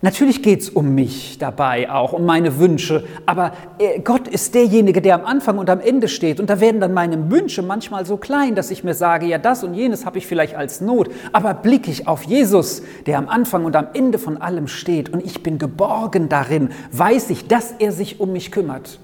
Natürlich 0.00 0.44
geht 0.44 0.60
es 0.60 0.70
um 0.70 0.94
mich 0.94 1.38
dabei 1.38 1.90
auch, 1.90 2.12
um 2.12 2.24
meine 2.24 2.60
Wünsche, 2.60 3.02
aber 3.26 3.50
äh, 3.80 3.98
Gott 3.98 4.28
ist 4.28 4.54
derjenige, 4.54 5.02
der 5.02 5.16
am 5.16 5.24
Anfang 5.24 5.58
und 5.58 5.68
am 5.68 5.80
Ende 5.80 6.06
steht. 6.06 6.38
Und 6.38 6.48
da 6.48 6.60
werden 6.60 6.80
dann 6.80 6.94
meine 6.94 7.32
Wünsche 7.32 7.62
manchmal 7.62 8.06
so 8.06 8.16
klein, 8.16 8.54
dass 8.54 8.70
ich 8.70 8.84
mir 8.84 8.94
sage, 8.94 9.26
ja, 9.26 9.38
das 9.38 9.64
und 9.64 9.74
jenes 9.74 10.06
habe 10.06 10.18
ich 10.18 10.28
vielleicht 10.28 10.54
als 10.54 10.80
Not. 10.80 11.10
Aber 11.32 11.54
blicke 11.54 11.90
ich 11.90 12.06
auf 12.06 12.22
Jesus, 12.22 12.82
der 13.06 13.18
am 13.18 13.28
Anfang 13.28 13.64
und 13.64 13.74
am 13.74 13.88
Ende 13.94 14.18
von 14.18 14.36
allem 14.36 14.68
steht 14.68 15.12
und 15.12 15.26
ich 15.26 15.42
bin 15.42 15.58
geborgen 15.58 16.28
darin, 16.28 16.68
weiß 16.92 17.30
ich, 17.30 17.48
dass 17.48 17.74
er 17.80 17.90
sich 17.90 18.20
um 18.20 18.32
mich 18.32 18.52
kümmert 18.52 19.00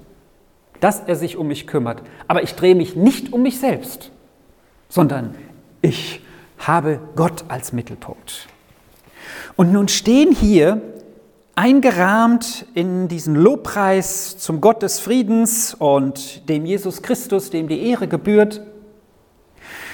dass 0.84 1.00
er 1.00 1.16
sich 1.16 1.38
um 1.38 1.48
mich 1.48 1.66
kümmert. 1.66 2.02
Aber 2.28 2.42
ich 2.42 2.56
drehe 2.56 2.74
mich 2.74 2.94
nicht 2.94 3.32
um 3.32 3.40
mich 3.40 3.58
selbst, 3.58 4.10
sondern 4.90 5.34
ich 5.80 6.20
habe 6.58 7.00
Gott 7.16 7.46
als 7.48 7.72
Mittelpunkt. 7.72 8.48
Und 9.56 9.72
nun 9.72 9.88
stehen 9.88 10.34
hier 10.34 10.82
eingerahmt 11.54 12.66
in 12.74 13.08
diesen 13.08 13.34
Lobpreis 13.34 14.36
zum 14.36 14.60
Gott 14.60 14.82
des 14.82 15.00
Friedens 15.00 15.72
und 15.72 16.46
dem 16.50 16.66
Jesus 16.66 17.00
Christus, 17.00 17.48
dem 17.48 17.66
die 17.66 17.88
Ehre 17.88 18.06
gebührt, 18.06 18.60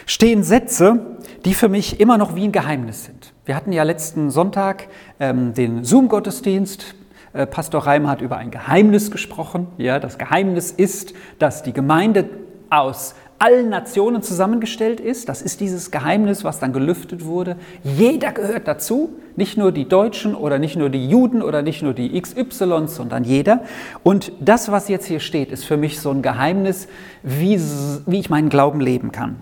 stehen 0.06 0.42
Sätze, 0.42 1.18
die 1.44 1.54
für 1.54 1.68
mich 1.68 2.00
immer 2.00 2.18
noch 2.18 2.35
wie 2.35 2.42
ein 2.42 2.52
Geheimnis 2.52 3.04
sind. 3.04 3.32
Wir 3.44 3.54
hatten 3.54 3.70
ja 3.70 3.85
letzten 3.85 4.30
Sonntag 4.32 4.88
ähm, 5.20 5.54
den 5.54 5.85
Zoom-Gottesdienst. 5.85 6.97
Äh, 7.32 7.46
Pastor 7.46 7.87
Reim 7.87 8.08
hat 8.08 8.20
über 8.20 8.37
ein 8.37 8.50
Geheimnis 8.50 9.10
gesprochen. 9.10 9.68
Ja, 9.78 9.99
das 9.99 10.18
Geheimnis 10.18 10.70
ist, 10.70 11.14
dass 11.38 11.62
die 11.62 11.72
Gemeinde 11.72 12.28
aus 12.70 13.14
allen 13.40 13.70
Nationen 13.70 14.22
zusammengestellt 14.22 15.00
ist. 15.00 15.28
Das 15.28 15.40
ist 15.40 15.60
dieses 15.60 15.90
Geheimnis, 15.90 16.44
was 16.44 16.58
dann 16.60 16.75
gelüftet 16.75 17.25
wurde. 17.25 17.56
Jeder 17.82 18.32
gehört 18.32 18.68
dazu, 18.68 19.14
nicht 19.34 19.56
nur 19.56 19.72
die 19.72 19.88
Deutschen 19.88 20.34
oder 20.34 20.58
nicht 20.58 20.76
nur 20.76 20.90
die 20.90 21.08
Juden 21.08 21.40
oder 21.42 21.62
nicht 21.62 21.82
nur 21.82 21.94
die 21.94 22.20
XY, 22.20 22.87
sondern 22.87 23.25
jeder. 23.25 23.62
Und 24.02 24.32
das, 24.40 24.70
was 24.70 24.88
jetzt 24.88 25.06
hier 25.06 25.20
steht, 25.20 25.52
ist 25.52 25.64
für 25.64 25.78
mich 25.78 26.00
so 26.00 26.10
ein 26.10 26.20
Geheimnis, 26.20 26.87
wie, 27.22 27.58
wie 28.06 28.20
ich 28.20 28.28
meinen 28.28 28.50
Glauben 28.50 28.80
leben 28.80 29.10
kann. 29.10 29.37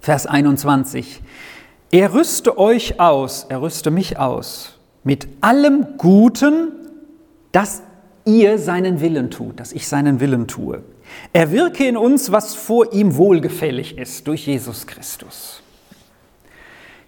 Vers 0.00 0.26
21. 0.26 1.22
Er 1.90 2.12
rüste 2.12 2.58
euch 2.58 3.00
aus, 3.00 3.46
er 3.48 3.62
rüste 3.62 3.90
mich 3.90 4.18
aus, 4.18 4.78
mit 5.02 5.28
allem 5.40 5.96
Guten, 5.96 6.72
dass 7.54 7.82
ihr 8.24 8.58
seinen 8.58 9.00
Willen 9.00 9.30
tut, 9.30 9.60
dass 9.60 9.72
ich 9.72 9.86
seinen 9.86 10.18
Willen 10.18 10.48
tue. 10.48 10.82
Er 11.32 11.52
wirke 11.52 11.86
in 11.86 11.96
uns, 11.96 12.32
was 12.32 12.56
vor 12.56 12.92
ihm 12.92 13.14
wohlgefällig 13.14 13.96
ist, 13.96 14.26
durch 14.26 14.48
Jesus 14.48 14.88
Christus. 14.88 15.62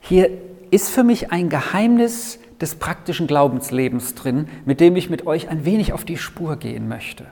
Hier 0.00 0.30
ist 0.70 0.90
für 0.90 1.02
mich 1.02 1.32
ein 1.32 1.48
Geheimnis 1.48 2.38
des 2.60 2.76
praktischen 2.76 3.26
Glaubenslebens 3.26 4.14
drin, 4.14 4.46
mit 4.64 4.78
dem 4.78 4.94
ich 4.94 5.10
mit 5.10 5.26
euch 5.26 5.48
ein 5.48 5.64
wenig 5.64 5.92
auf 5.92 6.04
die 6.04 6.16
Spur 6.16 6.56
gehen 6.56 6.86
möchte. 6.86 7.26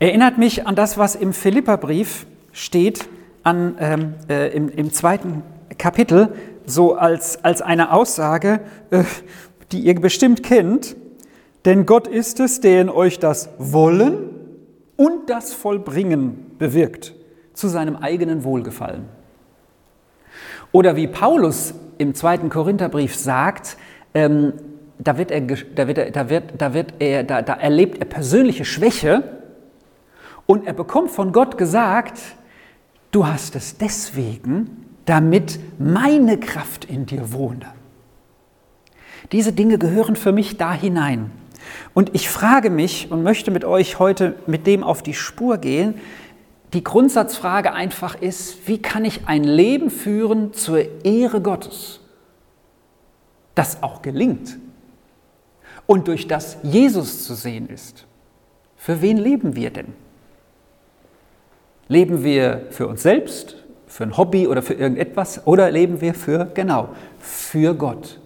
Erinnert 0.00 0.36
mich 0.36 0.66
an 0.66 0.74
das, 0.74 0.98
was 0.98 1.14
im 1.14 1.32
Philipperbrief 1.32 2.26
steht, 2.52 3.08
an, 3.42 3.76
ähm, 3.80 4.14
äh, 4.28 4.54
im, 4.54 4.68
im, 4.68 4.92
zweiten 4.92 5.44
Kapitel, 5.78 6.34
so 6.66 6.94
als, 6.94 7.42
als 7.42 7.62
eine 7.62 7.92
Aussage, 7.92 8.60
äh, 8.90 9.04
die 9.72 9.80
ihr 9.80 9.94
bestimmt 9.94 10.42
kennt. 10.42 10.96
Denn 11.64 11.86
Gott 11.86 12.06
ist 12.06 12.40
es, 12.40 12.60
der 12.60 12.80
in 12.80 12.88
euch 12.88 13.18
das 13.18 13.50
Wollen 13.58 14.30
und 14.96 15.28
das 15.28 15.52
Vollbringen 15.52 16.56
bewirkt 16.58 17.14
zu 17.54 17.68
seinem 17.68 17.96
eigenen 17.96 18.44
Wohlgefallen. 18.44 19.04
Oder 20.72 20.96
wie 20.96 21.06
Paulus 21.06 21.74
im 21.98 22.14
zweiten 22.14 22.48
Korintherbrief 22.48 23.14
sagt, 23.16 23.76
ähm, 24.14 24.54
da, 24.98 25.18
wird 25.18 25.30
er, 25.30 25.40
da, 25.40 25.86
wird 25.86 25.98
er, 25.98 26.10
da, 26.10 26.30
wird, 26.30 26.44
da, 26.58 26.74
wird 26.74 26.94
er, 26.98 27.24
da, 27.24 27.42
da 27.42 27.54
erlebt 27.54 27.98
er 27.98 28.06
persönliche 28.06 28.64
Schwäche 28.64 29.22
und 30.46 30.66
er 30.66 30.72
bekommt 30.72 31.10
von 31.10 31.32
Gott 31.32 31.58
gesagt, 31.58 32.20
du 33.10 33.26
hast 33.26 33.56
es 33.56 33.76
deswegen, 33.76 34.86
damit 35.04 35.58
meine 35.78 36.38
Kraft 36.38 36.84
in 36.84 37.06
dir 37.06 37.32
wohne. 37.32 37.66
Diese 39.32 39.52
Dinge 39.52 39.78
gehören 39.78 40.16
für 40.16 40.32
mich 40.32 40.56
da 40.56 40.72
hinein. 40.72 41.30
Und 41.94 42.14
ich 42.14 42.28
frage 42.28 42.70
mich 42.70 43.10
und 43.10 43.22
möchte 43.22 43.50
mit 43.50 43.64
euch 43.64 43.98
heute 43.98 44.34
mit 44.46 44.66
dem 44.66 44.82
auf 44.82 45.02
die 45.02 45.14
Spur 45.14 45.58
gehen. 45.58 45.94
Die 46.72 46.84
Grundsatzfrage 46.84 47.72
einfach 47.72 48.20
ist, 48.20 48.66
wie 48.66 48.80
kann 48.80 49.04
ich 49.04 49.26
ein 49.26 49.44
Leben 49.44 49.90
führen 49.90 50.52
zur 50.52 51.04
Ehre 51.04 51.40
Gottes, 51.40 52.00
das 53.54 53.82
auch 53.82 54.02
gelingt 54.02 54.56
und 55.86 56.08
durch 56.08 56.28
das 56.28 56.58
Jesus 56.62 57.24
zu 57.24 57.34
sehen 57.34 57.68
ist? 57.68 58.06
Für 58.76 59.02
wen 59.02 59.18
leben 59.18 59.56
wir 59.56 59.70
denn? 59.70 59.92
Leben 61.88 62.22
wir 62.22 62.66
für 62.70 62.86
uns 62.86 63.02
selbst, 63.02 63.56
für 63.86 64.04
ein 64.04 64.16
Hobby 64.16 64.46
oder 64.46 64.62
für 64.62 64.74
irgendetwas 64.74 65.46
oder 65.46 65.70
leben 65.70 66.00
wir 66.00 66.14
für, 66.14 66.46
genau, 66.54 66.90
für 67.18 67.74
Gott? 67.74 68.20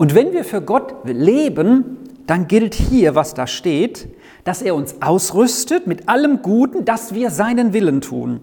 Und 0.00 0.14
wenn 0.14 0.32
wir 0.32 0.44
für 0.44 0.62
Gott 0.62 0.94
leben, 1.04 1.98
dann 2.26 2.48
gilt 2.48 2.72
hier, 2.72 3.14
was 3.14 3.34
da 3.34 3.46
steht, 3.46 4.08
dass 4.44 4.62
er 4.62 4.74
uns 4.74 5.02
ausrüstet 5.02 5.86
mit 5.86 6.08
allem 6.08 6.40
Guten, 6.40 6.86
dass 6.86 7.12
wir 7.12 7.28
seinen 7.28 7.74
Willen 7.74 8.00
tun 8.00 8.40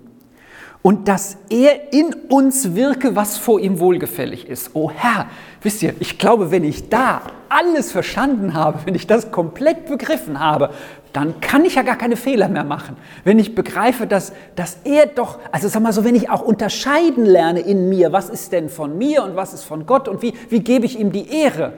und 0.88 1.10
dass 1.10 1.36
er 1.50 1.92
in 1.92 2.14
uns 2.30 2.74
wirke, 2.74 3.14
was 3.18 3.38
vor 3.38 3.60
ihm 3.60 3.82
wohlgefällig 3.82 4.48
ist. 4.48 4.70
Oh 4.72 4.90
Herr, 4.90 5.26
wisst 5.62 5.84
ihr, 5.84 5.94
ich 6.00 6.18
glaube, 6.18 6.50
wenn 6.50 6.64
ich 6.64 6.88
da 6.88 7.24
alles 7.50 7.92
verstanden 7.92 8.54
habe, 8.54 8.80
wenn 8.86 8.96
ich 8.96 9.06
das 9.06 9.30
komplett 9.30 9.88
begriffen 9.88 10.40
habe, 10.40 10.70
dann 11.12 11.42
kann 11.42 11.66
ich 11.66 11.76
ja 11.76 11.82
gar 11.82 11.98
keine 11.98 12.16
Fehler 12.16 12.48
mehr 12.48 12.64
machen. 12.64 12.96
Wenn 13.26 13.38
ich 13.38 13.54
begreife, 13.54 14.08
dass, 14.08 14.32
dass 14.56 14.78
er 14.86 15.08
doch, 15.08 15.40
also 15.52 15.68
sag 15.68 15.82
mal 15.82 15.92
so, 15.92 16.06
wenn 16.06 16.16
ich 16.16 16.30
auch 16.30 16.42
unterscheiden 16.42 17.26
lerne 17.26 17.60
in 17.60 17.90
mir, 17.90 18.14
was 18.14 18.30
ist 18.30 18.54
denn 18.54 18.70
von 18.70 18.98
mir 18.98 19.26
und 19.26 19.36
was 19.36 19.54
ist 19.54 19.66
von 19.66 19.86
Gott 19.88 20.08
und 20.08 20.22
wie, 20.22 20.36
wie 20.48 20.62
gebe 20.62 20.86
ich 20.86 20.98
ihm 20.98 21.12
die 21.12 21.30
Ehre, 21.30 21.74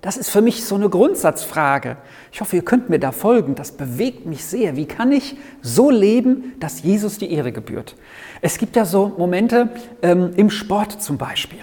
das 0.00 0.16
ist 0.16 0.30
für 0.30 0.42
mich 0.42 0.64
so 0.64 0.76
eine 0.76 0.88
Grundsatzfrage. 0.88 1.96
Ich 2.30 2.40
hoffe, 2.40 2.54
ihr 2.56 2.64
könnt 2.64 2.88
mir 2.88 3.00
da 3.00 3.10
folgen. 3.10 3.56
Das 3.56 3.72
bewegt 3.72 4.26
mich 4.26 4.44
sehr. 4.44 4.76
Wie 4.76 4.86
kann 4.86 5.10
ich 5.10 5.36
so 5.60 5.90
leben, 5.90 6.54
dass 6.60 6.82
Jesus 6.82 7.18
die 7.18 7.32
Ehre 7.32 7.50
gebührt? 7.50 7.96
Es 8.40 8.58
gibt 8.58 8.76
ja 8.76 8.84
so 8.84 9.12
Momente 9.18 9.70
ähm, 10.02 10.30
im 10.36 10.50
Sport 10.50 11.02
zum 11.02 11.18
Beispiel. 11.18 11.58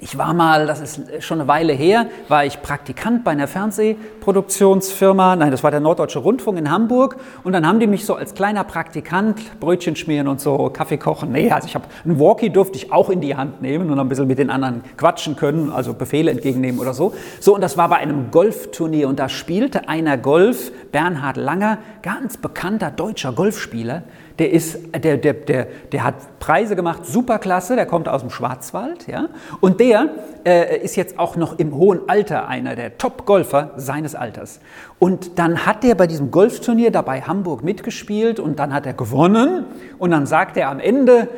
Ich 0.00 0.16
war 0.16 0.32
mal, 0.32 0.68
das 0.68 0.80
ist 0.80 1.24
schon 1.24 1.40
eine 1.40 1.48
Weile 1.48 1.72
her, 1.72 2.06
war 2.28 2.44
ich 2.44 2.62
Praktikant 2.62 3.24
bei 3.24 3.32
einer 3.32 3.48
Fernsehproduktionsfirma, 3.48 5.34
nein, 5.34 5.50
das 5.50 5.64
war 5.64 5.72
der 5.72 5.80
Norddeutsche 5.80 6.20
Rundfunk 6.20 6.56
in 6.56 6.70
Hamburg 6.70 7.16
und 7.42 7.52
dann 7.52 7.66
haben 7.66 7.80
die 7.80 7.88
mich 7.88 8.06
so 8.06 8.14
als 8.14 8.34
kleiner 8.34 8.62
Praktikant 8.62 9.58
Brötchen 9.58 9.96
schmieren 9.96 10.28
und 10.28 10.40
so 10.40 10.70
Kaffee 10.70 10.98
kochen. 10.98 11.32
Nee, 11.32 11.50
also 11.50 11.66
ich 11.66 11.74
habe 11.74 11.86
einen 12.04 12.20
Walkie 12.20 12.50
durfte 12.50 12.76
ich 12.76 12.92
auch 12.92 13.10
in 13.10 13.20
die 13.20 13.34
Hand 13.34 13.60
nehmen 13.60 13.90
und 13.90 13.98
ein 13.98 14.08
bisschen 14.08 14.28
mit 14.28 14.38
den 14.38 14.50
anderen 14.50 14.84
quatschen 14.96 15.34
können, 15.34 15.72
also 15.72 15.94
Befehle 15.94 16.30
entgegennehmen 16.30 16.78
oder 16.78 16.94
so. 16.94 17.12
So 17.40 17.56
und 17.56 17.60
das 17.60 17.76
war 17.76 17.88
bei 17.88 17.96
einem 17.96 18.30
Golfturnier 18.30 19.08
und 19.08 19.18
da 19.18 19.28
spielte 19.28 19.88
einer 19.88 20.16
Golf, 20.16 20.70
Bernhard 20.92 21.36
Langer, 21.36 21.78
ganz 22.02 22.36
bekannter 22.36 22.92
deutscher 22.92 23.32
Golfspieler, 23.32 24.04
der, 24.38 24.52
ist, 24.52 24.78
der, 24.94 25.16
der, 25.16 25.32
der, 25.34 25.66
der 25.90 26.04
hat 26.04 26.38
Preise 26.38 26.76
gemacht, 26.76 27.04
superklasse, 27.04 27.74
der 27.74 27.86
kommt 27.86 28.08
aus 28.08 28.20
dem 28.20 28.30
Schwarzwald, 28.30 29.08
ja, 29.08 29.28
und 29.60 29.80
der 29.80 30.10
äh, 30.44 30.78
ist 30.78 30.96
jetzt 30.96 31.18
auch 31.18 31.36
noch 31.36 31.58
im 31.58 31.74
hohen 31.74 32.08
Alter 32.08 32.46
einer 32.48 32.76
der 32.76 32.98
Top-Golfer 32.98 33.72
seines 33.76 34.14
Alters. 34.14 34.60
Und 34.98 35.38
dann 35.38 35.66
hat 35.66 35.84
er 35.84 35.94
bei 35.94 36.06
diesem 36.06 36.30
Golfturnier 36.30 36.90
dabei 36.90 37.22
Hamburg 37.22 37.64
mitgespielt 37.64 38.38
und 38.38 38.58
dann 38.58 38.72
hat 38.72 38.86
er 38.86 38.94
gewonnen 38.94 39.64
und 39.98 40.10
dann 40.10 40.26
sagt 40.26 40.56
er 40.56 40.68
am 40.68 40.78
Ende, 40.78 41.28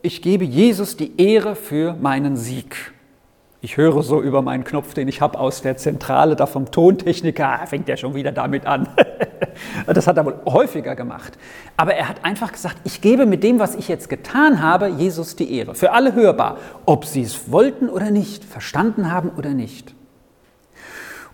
ich 0.00 0.22
gebe 0.22 0.44
Jesus 0.44 0.96
die 0.96 1.20
Ehre 1.20 1.54
für 1.54 1.94
meinen 1.94 2.36
Sieg. 2.36 2.92
Ich 3.60 3.76
höre 3.76 4.02
so 4.04 4.22
über 4.22 4.40
meinen 4.40 4.62
Knopf, 4.62 4.94
den 4.94 5.08
ich 5.08 5.20
habe 5.20 5.38
aus 5.38 5.62
der 5.62 5.76
Zentrale, 5.76 6.36
da 6.36 6.46
vom 6.46 6.70
Tontechniker, 6.70 7.60
fängt 7.66 7.88
er 7.88 7.96
schon 7.96 8.14
wieder 8.14 8.30
damit 8.30 8.64
an. 8.64 8.88
das 9.86 10.06
hat 10.06 10.16
er 10.16 10.26
wohl 10.26 10.40
häufiger 10.46 10.94
gemacht. 10.96 11.38
Aber 11.76 11.94
er 11.94 12.08
hat 12.08 12.24
einfach 12.24 12.52
gesagt, 12.52 12.76
ich 12.84 13.00
gebe 13.00 13.26
mit 13.26 13.42
dem, 13.42 13.58
was 13.58 13.74
ich 13.74 13.88
jetzt 13.88 14.08
getan 14.08 14.62
habe, 14.62 14.88
Jesus 14.88 15.36
die 15.36 15.52
Ehre. 15.52 15.74
Für 15.74 15.92
alle 15.92 16.14
hörbar, 16.14 16.58
ob 16.86 17.04
sie 17.04 17.22
es 17.22 17.50
wollten 17.50 17.88
oder 17.88 18.10
nicht, 18.10 18.44
verstanden 18.44 19.10
haben 19.10 19.30
oder 19.36 19.50
nicht. 19.50 19.94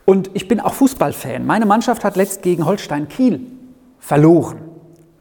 Und 0.04 0.30
ich 0.34 0.48
bin 0.48 0.60
auch 0.60 0.74
Fußballfan. 0.74 1.46
Meine 1.46 1.66
Mannschaft 1.66 2.04
hat 2.04 2.16
letzt 2.16 2.42
gegen 2.42 2.66
Holstein 2.66 3.08
Kiel 3.08 3.40
verloren. 3.98 4.58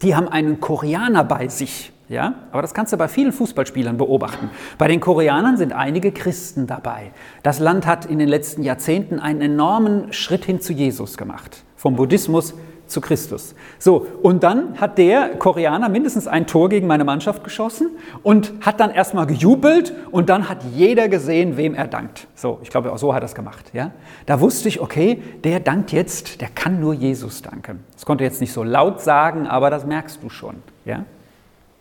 Die 0.02 0.16
haben 0.16 0.28
einen 0.28 0.60
Koreaner 0.60 1.24
bei 1.24 1.48
sich. 1.48 1.94
Ja? 2.10 2.36
Aber 2.52 2.62
das 2.62 2.74
kannst 2.74 2.92
du 2.92 2.98
bei 2.98 3.08
vielen 3.08 3.32
Fußballspielern 3.32 3.98
beobachten. 3.98 4.50
Bei 4.78 4.88
den 4.88 5.00
Koreanern 5.00 5.58
sind 5.58 5.72
einige 5.72 6.12
Christen 6.12 6.68
dabei. 6.68 7.12
Das 7.44 7.60
Land 7.60 7.88
hat 7.88 8.06
in 8.06 8.20
den 8.20 8.28
letzten 8.28 8.64
Jahrzehnten 8.64 9.20
einen 9.20 9.42
enormen 9.42 10.12
Schritt 10.12 10.44
hin 10.44 10.60
zu 10.60 10.74
Jesus 10.74 11.18
gemacht. 11.18 11.64
Vom 11.78 11.96
Buddhismus 11.96 12.54
zu 12.94 13.02
Christus. 13.02 13.56
So, 13.80 14.08
und 14.22 14.44
dann 14.44 14.80
hat 14.80 14.98
der 14.98 15.36
Koreaner 15.38 15.90
mindestens 15.90 16.28
ein 16.28 16.48
Tor 16.48 16.70
gegen 16.70 16.88
meine 16.88 17.04
Mannschaft 17.04 17.44
geschossen 17.44 17.90
und 18.24 18.54
hat 18.62 18.80
dann 18.80 18.92
erstmal 18.92 19.28
gejubelt 19.28 19.94
und 20.12 20.30
dann 20.30 20.48
hat 20.48 20.60
jeder 20.74 21.10
gesehen, 21.10 21.58
wem 21.58 21.74
er 21.74 21.88
dankt. 21.88 22.28
So, 22.36 22.60
ich 22.64 22.70
glaube, 22.70 22.92
auch 22.92 22.98
so 22.98 23.14
hat 23.14 23.24
er 23.24 23.26
es 23.26 23.36
gemacht. 23.36 23.72
Ja? 23.74 23.92
Da 24.26 24.40
wusste 24.40 24.70
ich, 24.70 24.80
okay, 24.80 25.22
der 25.44 25.60
dankt 25.60 25.92
jetzt, 25.92 26.40
der 26.40 26.50
kann 26.50 26.80
nur 26.80 26.94
Jesus 26.94 27.42
danken. 27.42 27.84
Das 27.94 28.06
konnte 28.06 28.24
er 28.24 28.30
jetzt 28.30 28.40
nicht 28.40 28.54
so 28.54 28.64
laut 28.64 29.02
sagen, 29.02 29.48
aber 29.48 29.70
das 29.70 29.86
merkst 29.86 30.24
du 30.24 30.30
schon. 30.30 30.56
Ja? 30.86 31.04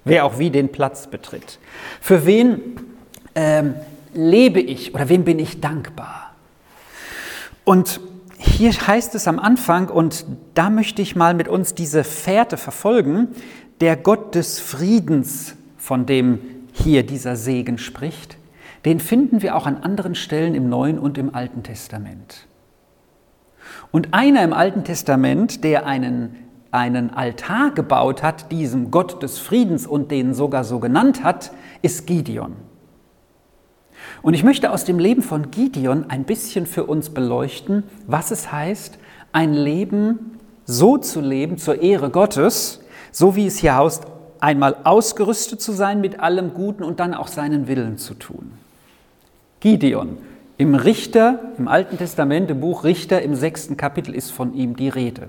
wer 0.05 0.25
auch 0.25 0.39
wie 0.39 0.51
den 0.51 0.71
Platz 0.71 1.07
betritt. 1.07 1.59
Für 2.01 2.27
wen 2.27 2.61
ähm, 3.35 3.75
lebe 4.15 4.61
ich 4.61 4.95
oder 4.95 5.09
wem 5.09 5.25
bin 5.25 5.39
ich 5.39 5.61
dankbar? 5.61 6.35
Und 7.65 8.01
hier 8.45 8.73
heißt 8.73 9.15
es 9.15 9.29
am 9.29 9.39
Anfang, 9.39 9.89
und 9.89 10.27
da 10.55 10.71
möchte 10.71 11.03
ich 11.03 11.17
mal 11.17 11.35
mit 11.35 11.49
uns 11.49 11.75
diese 11.75 12.05
Fährte 12.05 12.57
verfolgen, 12.57 13.29
der 13.81 13.97
Gott 13.97 14.35
des 14.35 14.59
Friedens, 14.61 15.57
von 15.77 16.07
dem 16.07 16.39
hier 16.73 17.05
dieser 17.05 17.37
Segen 17.37 17.79
spricht, 17.79 18.37
den 18.85 19.01
finden 19.01 19.43
wir 19.43 19.57
auch 19.57 19.67
an 19.67 19.79
anderen 19.79 20.15
Stellen 20.15 20.55
im 20.55 20.69
Neuen 20.69 20.99
und 20.99 21.19
im 21.19 21.35
Alten 21.35 21.63
Testament. 21.63 22.47
Und 23.91 24.13
einer 24.13 24.43
im 24.43 24.53
Alten 24.53 24.85
Testament, 24.85 25.63
der 25.65 25.87
einen, 25.87 26.37
einen 26.71 27.11
Altar 27.11 27.71
gebaut 27.73 28.23
hat, 28.23 28.51
diesem 28.51 28.91
Gott 28.91 29.23
des 29.23 29.39
Friedens 29.39 29.87
und 29.87 30.11
den 30.11 30.35
sogar 30.35 30.65
so 30.65 30.79
genannt 30.81 31.23
hat, 31.23 31.53
ist 31.83 32.07
Gideon. 32.07 32.57
Und 34.23 34.35
ich 34.35 34.45
möchte 34.45 34.71
aus 34.71 34.85
dem 34.85 34.99
Leben 34.99 35.23
von 35.23 35.51
Gideon 35.51 36.07
ein 36.09 36.25
bisschen 36.25 36.67
für 36.67 36.85
uns 36.85 37.11
beleuchten, 37.11 37.85
was 38.07 38.31
es 38.31 38.53
heißt, 38.53 38.99
ein 39.33 39.55
Leben 39.55 40.39
so 40.65 40.99
zu 40.99 41.21
leben 41.21 41.59
zur 41.59 41.83
Ehre 41.83 42.11
Gottes, 42.11 42.81
so 43.11 43.37
wie 43.37 43.47
es 43.47 43.59
hier 43.59 43.77
heißt, 43.77 44.05
einmal 44.41 44.77
ausgerüstet 44.85 45.61
zu 45.61 45.73
sein 45.73 46.01
mit 46.01 46.21
allem 46.21 46.55
Guten 46.55 46.83
und 46.83 47.01
dann 47.01 47.15
auch 47.15 47.29
seinen 47.29 47.69
Willen 47.69 47.99
zu 47.99 48.15
tun. 48.15 48.53
Gideon, 49.61 50.19
im 50.57 50.75
Richter, 50.75 51.41
im 51.59 51.69
Alten 51.69 51.99
Testament, 51.99 52.51
im 52.51 52.61
Buch 52.61 52.85
Richter, 52.85 53.23
im 53.23 53.35
sechsten 53.35 53.77
Kapitel 53.77 54.15
ist 54.15 54.31
von 54.31 54.55
ihm 54.55 54.77
die 54.77 54.89
Rede. 54.89 55.29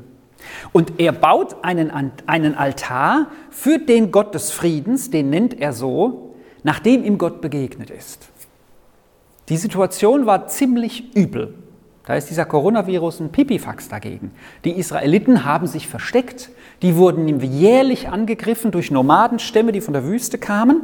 Und 0.71 0.99
er 0.99 1.11
baut 1.11 1.63
einen, 1.63 1.91
einen 2.25 2.55
Altar 2.55 3.27
für 3.49 3.79
den 3.79 4.11
Gott 4.11 4.35
des 4.35 4.51
Friedens, 4.51 5.09
den 5.09 5.29
nennt 5.29 5.59
er 5.59 5.73
so, 5.73 6.35
nachdem 6.63 7.03
ihm 7.03 7.17
Gott 7.17 7.41
begegnet 7.41 7.89
ist. 7.89 8.29
Die 9.49 9.57
Situation 9.57 10.25
war 10.25 10.47
ziemlich 10.47 11.15
übel. 11.15 11.55
Da 12.05 12.15
ist 12.15 12.29
dieser 12.29 12.45
Coronavirus 12.45 13.21
ein 13.21 13.31
Pipifax 13.31 13.87
dagegen. 13.87 14.31
Die 14.65 14.71
Israeliten 14.71 15.45
haben 15.45 15.67
sich 15.67 15.87
versteckt, 15.87 16.49
die 16.81 16.97
wurden 16.97 17.39
jährlich 17.39 18.09
angegriffen 18.09 18.71
durch 18.71 18.91
Nomadenstämme, 18.91 19.71
die 19.71 19.81
von 19.81 19.93
der 19.93 20.05
Wüste 20.05 20.37
kamen. 20.37 20.81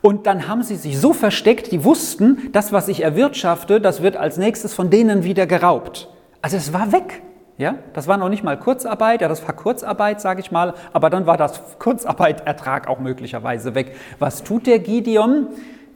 Und 0.00 0.26
dann 0.26 0.48
haben 0.48 0.62
sie 0.62 0.76
sich 0.76 0.98
so 0.98 1.12
versteckt, 1.12 1.72
die 1.72 1.84
wussten, 1.84 2.50
das, 2.52 2.72
was 2.72 2.88
ich 2.88 3.02
erwirtschafte, 3.02 3.80
das 3.80 4.02
wird 4.02 4.16
als 4.16 4.38
nächstes 4.38 4.72
von 4.72 4.90
denen 4.90 5.24
wieder 5.24 5.46
geraubt. 5.46 6.08
Also 6.40 6.56
es 6.56 6.72
war 6.72 6.92
weg. 6.92 7.22
Ja, 7.58 7.74
das 7.92 8.06
war 8.06 8.16
noch 8.16 8.28
nicht 8.28 8.44
mal 8.44 8.56
Kurzarbeit, 8.56 9.20
ja, 9.20 9.26
das 9.26 9.44
war 9.44 9.52
Kurzarbeit, 9.52 10.20
sage 10.20 10.40
ich 10.40 10.52
mal, 10.52 10.74
aber 10.92 11.10
dann 11.10 11.26
war 11.26 11.36
das 11.36 11.60
Kurzarbeitertrag 11.80 12.86
auch 12.86 13.00
möglicherweise 13.00 13.74
weg. 13.74 13.96
Was 14.20 14.44
tut 14.44 14.68
der 14.68 14.78
Gideon? 14.78 15.48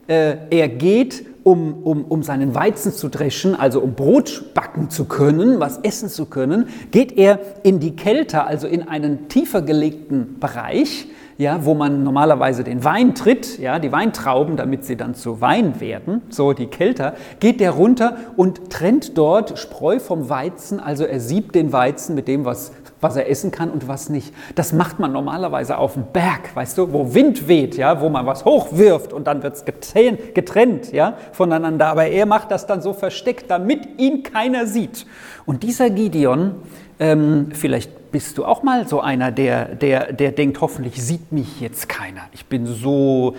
Äh, 0.07 0.35
er 0.49 0.67
geht, 0.67 1.25
um, 1.43 1.83
um, 1.83 2.05
um 2.05 2.23
seinen 2.23 2.55
Weizen 2.55 2.91
zu 2.91 3.09
dreschen, 3.09 3.55
also 3.55 3.79
um 3.79 3.93
Brot 3.93 4.53
backen 4.53 4.89
zu 4.89 5.05
können, 5.05 5.59
was 5.59 5.77
essen 5.79 6.09
zu 6.09 6.25
können, 6.25 6.67
geht 6.91 7.17
er 7.17 7.39
in 7.63 7.79
die 7.79 7.95
Kälte, 7.95 8.45
also 8.45 8.67
in 8.67 8.87
einen 8.87 9.27
tiefer 9.27 9.61
gelegten 9.61 10.39
Bereich, 10.39 11.07
ja, 11.37 11.65
wo 11.65 11.73
man 11.73 12.03
normalerweise 12.03 12.63
den 12.63 12.83
Wein 12.83 13.15
tritt, 13.15 13.59
ja, 13.59 13.79
die 13.79 13.91
Weintrauben, 13.91 14.55
damit 14.55 14.85
sie 14.85 14.95
dann 14.95 15.15
zu 15.15 15.41
Wein 15.41 15.79
werden, 15.79 16.21
so 16.29 16.53
die 16.53 16.67
Kälter, 16.67 17.13
geht 17.39 17.59
der 17.59 17.71
runter 17.71 18.17
und 18.35 18.69
trennt 18.69 19.17
dort 19.17 19.57
Spreu 19.57 19.99
vom 19.99 20.29
Weizen, 20.29 20.79
also 20.79 21.05
er 21.05 21.19
siebt 21.19 21.55
den 21.55 21.73
Weizen 21.73 22.13
mit 22.15 22.27
dem, 22.27 22.45
was, 22.45 22.71
was 23.03 23.15
er 23.15 23.29
essen 23.29 23.51
kann 23.51 23.69
und 23.69 23.87
was 23.87 24.09
nicht. 24.09 24.33
Das 24.55 24.73
macht 24.73 24.99
man 24.99 25.11
normalerweise 25.11 25.77
auf 25.77 25.93
dem 25.93 26.05
Berg, 26.11 26.55
weißt 26.55 26.77
du, 26.77 26.93
wo 26.93 27.13
Wind 27.13 27.47
weht, 27.47 27.75
ja, 27.75 28.01
wo 28.01 28.09
man 28.09 28.25
was 28.25 28.45
hochwirft 28.45 29.13
und 29.13 29.27
dann 29.27 29.43
wird 29.43 29.55
es 29.55 29.65
getrennt, 29.65 30.91
ja, 30.91 31.17
voneinander. 31.33 31.87
Aber 31.87 32.05
er 32.05 32.25
macht 32.25 32.51
das 32.51 32.65
dann 32.65 32.81
so 32.81 32.93
versteckt, 32.93 33.51
damit 33.51 33.99
ihn 33.99 34.23
keiner 34.23 34.65
sieht. 34.65 35.05
Und 35.45 35.63
dieser 35.63 35.89
Gideon, 35.89 36.55
ähm, 36.99 37.49
vielleicht 37.53 38.11
bist 38.13 38.37
du 38.37 38.45
auch 38.45 38.61
mal 38.63 38.87
so 38.87 39.01
einer, 39.01 39.31
der, 39.31 39.75
der, 39.75 40.13
der 40.13 40.31
denkt, 40.31 40.61
hoffentlich 40.61 41.03
sieht 41.03 41.31
mich 41.31 41.59
jetzt 41.59 41.89
keiner. 41.89 42.21
Ich 42.31 42.45
bin 42.45 42.67
so, 42.67 43.35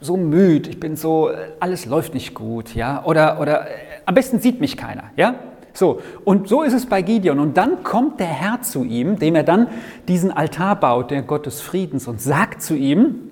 so 0.00 0.16
müde, 0.16 0.68
ich 0.68 0.78
bin 0.78 0.94
so, 0.94 1.30
alles 1.58 1.86
läuft 1.86 2.12
nicht 2.14 2.34
gut, 2.34 2.74
ja. 2.74 3.02
Oder, 3.04 3.40
oder 3.40 3.62
äh, 3.62 3.70
am 4.04 4.14
besten 4.14 4.38
sieht 4.38 4.60
mich 4.60 4.76
keiner, 4.76 5.04
ja. 5.16 5.36
So, 5.72 6.00
und 6.24 6.48
so 6.48 6.62
ist 6.62 6.72
es 6.72 6.86
bei 6.86 7.02
Gideon. 7.02 7.38
Und 7.38 7.56
dann 7.56 7.82
kommt 7.82 8.20
der 8.20 8.26
Herr 8.26 8.62
zu 8.62 8.84
ihm, 8.84 9.18
dem 9.18 9.34
er 9.34 9.42
dann 9.42 9.68
diesen 10.08 10.30
Altar 10.30 10.76
baut, 10.76 11.10
der 11.10 11.22
Gott 11.22 11.46
des 11.46 11.60
Friedens, 11.60 12.08
und 12.08 12.20
sagt 12.20 12.62
zu 12.62 12.74
ihm 12.74 13.30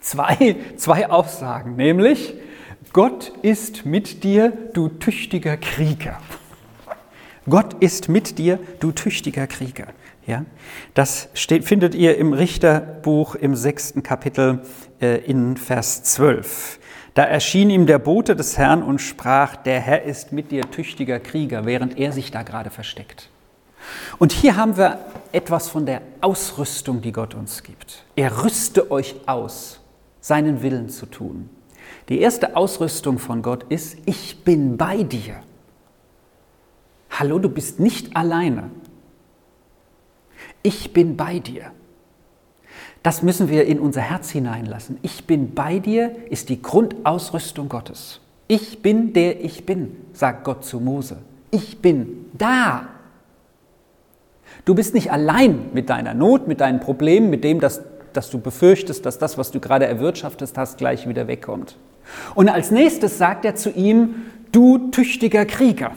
zwei, 0.00 0.56
zwei 0.76 1.10
Aussagen, 1.10 1.76
nämlich, 1.76 2.34
Gott 2.92 3.32
ist 3.42 3.86
mit 3.86 4.24
dir, 4.24 4.52
du 4.72 4.88
tüchtiger 4.88 5.56
Krieger. 5.56 6.18
Gott 7.48 7.74
ist 7.80 8.08
mit 8.08 8.38
dir, 8.38 8.58
du 8.80 8.90
tüchtiger 8.90 9.46
Krieger. 9.46 9.88
Ja, 10.26 10.44
das 10.94 11.28
steht, 11.34 11.64
findet 11.64 11.94
ihr 11.94 12.16
im 12.18 12.32
Richterbuch 12.32 13.34
im 13.34 13.54
sechsten 13.54 14.02
Kapitel 14.02 14.62
äh, 15.00 15.18
in 15.24 15.56
Vers 15.56 16.02
12. 16.02 16.79
Da 17.14 17.24
erschien 17.24 17.70
ihm 17.70 17.86
der 17.86 17.98
Bote 17.98 18.36
des 18.36 18.56
Herrn 18.56 18.82
und 18.82 19.00
sprach, 19.00 19.56
der 19.56 19.80
Herr 19.80 20.02
ist 20.02 20.32
mit 20.32 20.50
dir 20.50 20.70
tüchtiger 20.70 21.18
Krieger, 21.18 21.64
während 21.64 21.98
er 21.98 22.12
sich 22.12 22.30
da 22.30 22.42
gerade 22.42 22.70
versteckt. 22.70 23.28
Und 24.18 24.32
hier 24.32 24.56
haben 24.56 24.76
wir 24.76 24.98
etwas 25.32 25.68
von 25.68 25.86
der 25.86 26.02
Ausrüstung, 26.20 27.00
die 27.00 27.12
Gott 27.12 27.34
uns 27.34 27.62
gibt. 27.62 28.04
Er 28.14 28.44
rüste 28.44 28.90
euch 28.90 29.16
aus, 29.26 29.80
seinen 30.20 30.62
Willen 30.62 30.88
zu 30.88 31.06
tun. 31.06 31.48
Die 32.08 32.20
erste 32.20 32.56
Ausrüstung 32.56 33.18
von 33.18 33.42
Gott 33.42 33.64
ist, 33.68 33.98
ich 34.06 34.44
bin 34.44 34.76
bei 34.76 35.02
dir. 35.02 35.42
Hallo, 37.10 37.38
du 37.38 37.48
bist 37.48 37.80
nicht 37.80 38.16
alleine. 38.16 38.70
Ich 40.62 40.92
bin 40.92 41.16
bei 41.16 41.38
dir. 41.38 41.72
Das 43.02 43.22
müssen 43.22 43.48
wir 43.48 43.64
in 43.64 43.80
unser 43.80 44.02
Herz 44.02 44.30
hineinlassen. 44.30 44.98
Ich 45.02 45.26
bin 45.26 45.54
bei 45.54 45.78
dir 45.78 46.14
ist 46.28 46.48
die 46.48 46.60
Grundausrüstung 46.60 47.68
Gottes. 47.68 48.20
Ich 48.46 48.82
bin 48.82 49.12
der 49.12 49.42
ich 49.42 49.64
bin, 49.64 49.96
sagt 50.12 50.44
Gott 50.44 50.64
zu 50.64 50.80
Mose. 50.80 51.18
Ich 51.50 51.80
bin 51.80 52.26
da. 52.34 52.88
Du 54.64 54.74
bist 54.74 54.92
nicht 54.92 55.10
allein 55.10 55.70
mit 55.72 55.88
deiner 55.88 56.14
Not, 56.14 56.46
mit 56.46 56.60
deinen 56.60 56.80
Problemen, 56.80 57.30
mit 57.30 57.44
dem, 57.44 57.60
dass, 57.60 57.80
dass 58.12 58.28
du 58.28 58.38
befürchtest, 58.38 59.06
dass 59.06 59.18
das, 59.18 59.38
was 59.38 59.50
du 59.50 59.60
gerade 59.60 59.86
erwirtschaftet 59.86 60.52
hast, 60.56 60.78
gleich 60.78 61.08
wieder 61.08 61.26
wegkommt. 61.26 61.76
Und 62.34 62.48
als 62.48 62.70
nächstes 62.70 63.16
sagt 63.16 63.44
er 63.44 63.54
zu 63.54 63.70
ihm, 63.70 64.26
du 64.52 64.90
tüchtiger 64.90 65.46
Krieger. 65.46 65.92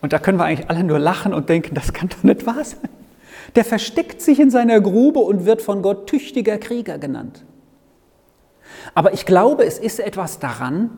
Und 0.00 0.12
da 0.12 0.18
können 0.18 0.38
wir 0.38 0.44
eigentlich 0.44 0.70
alle 0.70 0.84
nur 0.84 0.98
lachen 0.98 1.34
und 1.34 1.48
denken, 1.48 1.74
das 1.74 1.92
kann 1.92 2.08
doch 2.08 2.22
nicht 2.22 2.46
wahr 2.46 2.62
sein. 2.62 2.88
Der 3.54 3.64
versteckt 3.64 4.20
sich 4.20 4.40
in 4.40 4.50
seiner 4.50 4.80
Grube 4.80 5.20
und 5.20 5.44
wird 5.44 5.62
von 5.62 5.82
Gott 5.82 6.06
tüchtiger 6.06 6.58
Krieger 6.58 6.98
genannt. 6.98 7.44
Aber 8.94 9.12
ich 9.12 9.26
glaube, 9.26 9.64
es 9.64 9.78
ist 9.78 10.00
etwas 10.00 10.38
daran, 10.38 10.90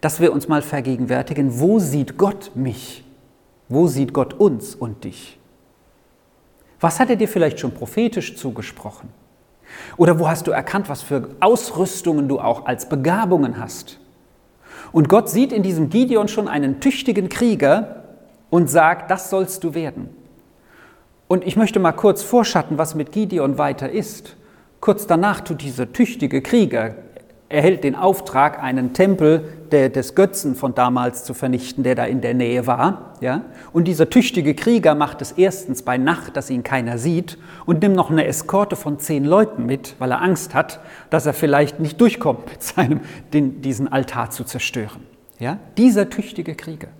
dass 0.00 0.20
wir 0.20 0.32
uns 0.32 0.48
mal 0.48 0.62
vergegenwärtigen, 0.62 1.60
wo 1.60 1.78
sieht 1.78 2.18
Gott 2.18 2.52
mich? 2.54 3.04
Wo 3.68 3.86
sieht 3.86 4.12
Gott 4.12 4.34
uns 4.34 4.74
und 4.74 5.04
dich? 5.04 5.38
Was 6.80 7.00
hat 7.00 7.10
er 7.10 7.16
dir 7.16 7.28
vielleicht 7.28 7.60
schon 7.60 7.72
prophetisch 7.72 8.36
zugesprochen? 8.36 9.08
Oder 9.96 10.18
wo 10.18 10.28
hast 10.28 10.46
du 10.46 10.50
erkannt, 10.50 10.88
was 10.88 11.02
für 11.02 11.30
Ausrüstungen 11.40 12.28
du 12.28 12.38
auch 12.40 12.66
als 12.66 12.88
Begabungen 12.88 13.58
hast? 13.58 13.98
Und 14.92 15.08
Gott 15.08 15.30
sieht 15.30 15.52
in 15.52 15.62
diesem 15.62 15.88
Gideon 15.88 16.28
schon 16.28 16.46
einen 16.46 16.80
tüchtigen 16.80 17.28
Krieger, 17.28 18.04
und 18.54 18.70
sagt, 18.70 19.10
das 19.10 19.30
sollst 19.30 19.64
du 19.64 19.74
werden. 19.74 20.10
Und 21.34 21.44
ich 21.44 21.56
möchte 21.56 21.80
mal 21.80 21.90
kurz 21.90 22.22
vorschatten, 22.22 22.78
was 22.78 22.94
mit 22.94 23.10
Gideon 23.10 23.58
weiter 23.58 23.90
ist. 23.90 24.36
Kurz 24.78 25.08
danach 25.08 25.40
tut 25.40 25.62
dieser 25.62 25.92
tüchtige 25.92 26.42
Krieger, 26.42 26.94
erhält 27.48 27.82
den 27.82 27.96
Auftrag, 27.96 28.62
einen 28.62 28.92
Tempel 28.92 29.42
der, 29.72 29.88
des 29.88 30.14
Götzen 30.14 30.54
von 30.54 30.76
damals 30.76 31.24
zu 31.24 31.34
vernichten, 31.34 31.82
der 31.82 31.96
da 31.96 32.04
in 32.04 32.20
der 32.20 32.34
Nähe 32.34 32.68
war. 32.68 33.16
Ja? 33.20 33.40
Und 33.72 33.88
dieser 33.88 34.08
tüchtige 34.08 34.54
Krieger 34.54 34.94
macht 34.94 35.22
es 35.22 35.32
erstens 35.32 35.82
bei 35.82 35.98
Nacht, 35.98 36.36
dass 36.36 36.50
ihn 36.50 36.62
keiner 36.62 36.98
sieht, 36.98 37.36
und 37.66 37.82
nimmt 37.82 37.96
noch 37.96 38.12
eine 38.12 38.26
Eskorte 38.28 38.76
von 38.76 39.00
zehn 39.00 39.24
Leuten 39.24 39.66
mit, 39.66 39.96
weil 39.98 40.12
er 40.12 40.22
Angst 40.22 40.54
hat, 40.54 40.78
dass 41.10 41.26
er 41.26 41.34
vielleicht 41.34 41.80
nicht 41.80 42.00
durchkommt, 42.00 42.46
mit 42.48 42.62
seinem, 42.62 43.00
den, 43.32 43.60
diesen 43.60 43.88
Altar 43.90 44.30
zu 44.30 44.44
zerstören. 44.44 45.02
Ja? 45.40 45.58
Dieser 45.76 46.08
tüchtige 46.08 46.54
Krieger. 46.54 46.90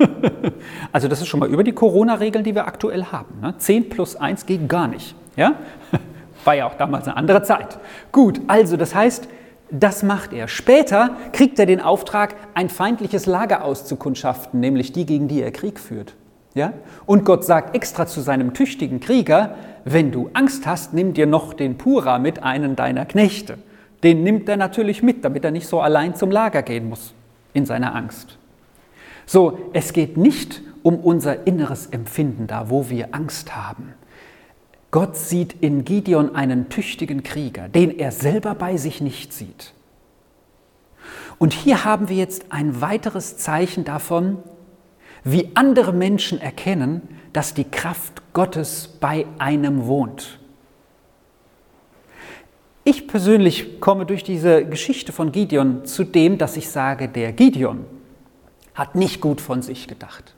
also 0.92 1.08
das 1.08 1.20
ist 1.20 1.28
schon 1.28 1.40
mal 1.40 1.48
über 1.48 1.64
die 1.64 1.72
Corona-Regeln, 1.72 2.44
die 2.44 2.54
wir 2.54 2.66
aktuell 2.66 3.04
haben. 3.06 3.40
Ne? 3.40 3.54
10 3.56 3.88
plus 3.88 4.16
1 4.16 4.46
geht 4.46 4.68
gar 4.68 4.88
nicht. 4.88 5.14
Ja? 5.36 5.54
War 6.44 6.54
ja 6.54 6.66
auch 6.66 6.74
damals 6.74 7.06
eine 7.06 7.16
andere 7.16 7.42
Zeit. 7.42 7.78
Gut, 8.12 8.40
also 8.46 8.76
das 8.76 8.94
heißt, 8.94 9.28
das 9.70 10.02
macht 10.02 10.32
er. 10.32 10.48
Später 10.48 11.10
kriegt 11.32 11.58
er 11.58 11.66
den 11.66 11.80
Auftrag, 11.80 12.34
ein 12.54 12.68
feindliches 12.68 13.26
Lager 13.26 13.64
auszukundschaften, 13.64 14.58
nämlich 14.58 14.92
die, 14.92 15.06
gegen 15.06 15.28
die 15.28 15.42
er 15.42 15.52
Krieg 15.52 15.78
führt. 15.78 16.14
Ja? 16.54 16.72
Und 17.06 17.24
Gott 17.24 17.44
sagt 17.44 17.76
extra 17.76 18.06
zu 18.06 18.20
seinem 18.20 18.54
tüchtigen 18.54 19.00
Krieger, 19.00 19.54
wenn 19.84 20.10
du 20.10 20.30
Angst 20.32 20.66
hast, 20.66 20.92
nimm 20.92 21.14
dir 21.14 21.26
noch 21.26 21.54
den 21.54 21.78
Pura 21.78 22.18
mit, 22.18 22.42
einen 22.42 22.74
deiner 22.74 23.06
Knechte. 23.06 23.58
Den 24.02 24.24
nimmt 24.24 24.48
er 24.48 24.56
natürlich 24.56 25.02
mit, 25.02 25.24
damit 25.24 25.44
er 25.44 25.50
nicht 25.50 25.68
so 25.68 25.80
allein 25.80 26.14
zum 26.14 26.30
Lager 26.30 26.62
gehen 26.62 26.88
muss 26.88 27.14
in 27.52 27.66
seiner 27.66 27.94
Angst. 27.94 28.38
So, 29.32 29.60
es 29.74 29.92
geht 29.92 30.16
nicht 30.16 30.60
um 30.82 30.96
unser 30.96 31.46
inneres 31.46 31.86
Empfinden 31.86 32.48
da, 32.48 32.68
wo 32.68 32.90
wir 32.90 33.14
Angst 33.14 33.54
haben. 33.54 33.94
Gott 34.90 35.16
sieht 35.16 35.54
in 35.60 35.84
Gideon 35.84 36.34
einen 36.34 36.68
tüchtigen 36.68 37.22
Krieger, 37.22 37.68
den 37.68 37.96
er 37.96 38.10
selber 38.10 38.56
bei 38.56 38.76
sich 38.76 39.00
nicht 39.00 39.32
sieht. 39.32 39.72
Und 41.38 41.52
hier 41.52 41.84
haben 41.84 42.08
wir 42.08 42.16
jetzt 42.16 42.46
ein 42.50 42.80
weiteres 42.80 43.36
Zeichen 43.36 43.84
davon, 43.84 44.38
wie 45.22 45.52
andere 45.54 45.92
Menschen 45.92 46.40
erkennen, 46.40 47.02
dass 47.32 47.54
die 47.54 47.70
Kraft 47.70 48.32
Gottes 48.32 48.96
bei 48.98 49.26
einem 49.38 49.86
wohnt. 49.86 50.40
Ich 52.82 53.06
persönlich 53.06 53.78
komme 53.78 54.06
durch 54.06 54.24
diese 54.24 54.64
Geschichte 54.64 55.12
von 55.12 55.30
Gideon 55.30 55.84
zu 55.84 56.02
dem, 56.02 56.36
dass 56.36 56.56
ich 56.56 56.68
sage, 56.68 57.06
der 57.06 57.30
Gideon 57.30 57.84
hat 58.74 58.94
nicht 58.94 59.20
gut 59.20 59.40
von 59.40 59.62
sich 59.62 59.88
gedacht. 59.88 60.34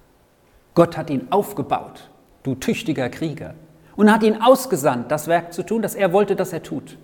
Gott 0.74 0.96
hat 0.96 1.10
ihn 1.10 1.28
aufgebaut, 1.30 2.10
du 2.42 2.54
tüchtiger 2.54 3.08
Krieger, 3.08 3.54
und 3.96 4.10
hat 4.10 4.22
ihn 4.22 4.40
ausgesandt, 4.40 5.10
das 5.10 5.26
Werk 5.26 5.52
zu 5.52 5.64
tun, 5.64 5.82
das 5.82 5.94
er 5.94 6.12
wollte, 6.12 6.34
dass 6.34 6.52
er 6.52 6.62
tut. 6.62 6.96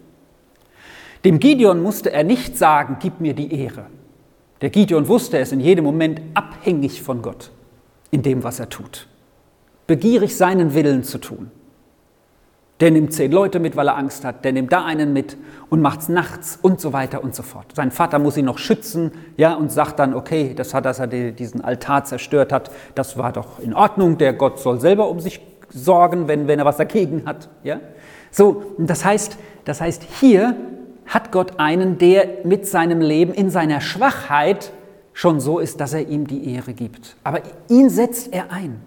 Dem 1.24 1.38
Gideon 1.38 1.82
musste 1.82 2.12
er 2.12 2.24
nicht 2.24 2.56
sagen, 2.56 2.96
gib 3.00 3.20
mir 3.20 3.34
die 3.34 3.52
Ehre. 3.52 3.86
Der 4.60 4.70
Gideon 4.70 5.08
wusste, 5.08 5.36
er 5.36 5.42
ist 5.42 5.52
in 5.52 5.60
jedem 5.60 5.84
Moment 5.84 6.20
abhängig 6.34 7.02
von 7.02 7.22
Gott 7.22 7.50
in 8.10 8.22
dem, 8.22 8.42
was 8.42 8.58
er 8.60 8.68
tut. 8.68 9.06
Begierig 9.86 10.36
seinen 10.36 10.74
Willen 10.74 11.04
zu 11.04 11.18
tun. 11.18 11.50
Der 12.80 12.92
nimmt 12.92 13.12
zehn 13.12 13.32
Leute 13.32 13.58
mit, 13.58 13.76
weil 13.76 13.88
er 13.88 13.96
Angst 13.96 14.24
hat. 14.24 14.44
Der 14.44 14.52
nimmt 14.52 14.72
da 14.72 14.84
einen 14.84 15.12
mit 15.12 15.36
und 15.68 15.80
macht 15.80 16.00
es 16.00 16.08
nachts 16.08 16.58
und 16.62 16.80
so 16.80 16.92
weiter 16.92 17.24
und 17.24 17.34
so 17.34 17.42
fort. 17.42 17.66
Sein 17.74 17.90
Vater 17.90 18.18
muss 18.18 18.36
ihn 18.36 18.44
noch 18.44 18.58
schützen, 18.58 19.10
ja, 19.36 19.54
und 19.54 19.72
sagt 19.72 19.98
dann, 19.98 20.14
okay, 20.14 20.54
das 20.54 20.74
hat, 20.74 20.84
dass 20.84 21.00
er 21.00 21.08
diesen 21.08 21.62
Altar 21.62 22.04
zerstört 22.04 22.52
hat, 22.52 22.70
das 22.94 23.18
war 23.18 23.32
doch 23.32 23.58
in 23.58 23.74
Ordnung. 23.74 24.16
Der 24.18 24.32
Gott 24.32 24.60
soll 24.60 24.80
selber 24.80 25.08
um 25.08 25.18
sich 25.18 25.40
sorgen, 25.70 26.28
wenn, 26.28 26.46
wenn 26.46 26.58
er 26.58 26.64
was 26.64 26.76
dagegen 26.76 27.22
hat, 27.26 27.48
ja. 27.64 27.80
So, 28.30 28.62
das 28.78 29.04
heißt, 29.04 29.38
das 29.64 29.80
heißt, 29.80 30.02
hier 30.20 30.54
hat 31.06 31.32
Gott 31.32 31.58
einen, 31.58 31.98
der 31.98 32.28
mit 32.44 32.66
seinem 32.66 33.00
Leben 33.00 33.32
in 33.32 33.50
seiner 33.50 33.80
Schwachheit 33.80 34.72
schon 35.12 35.40
so 35.40 35.58
ist, 35.58 35.80
dass 35.80 35.94
er 35.94 36.06
ihm 36.06 36.26
die 36.26 36.54
Ehre 36.54 36.74
gibt. 36.74 37.16
Aber 37.24 37.40
ihn 37.68 37.90
setzt 37.90 38.32
er 38.32 38.52
ein. 38.52 38.80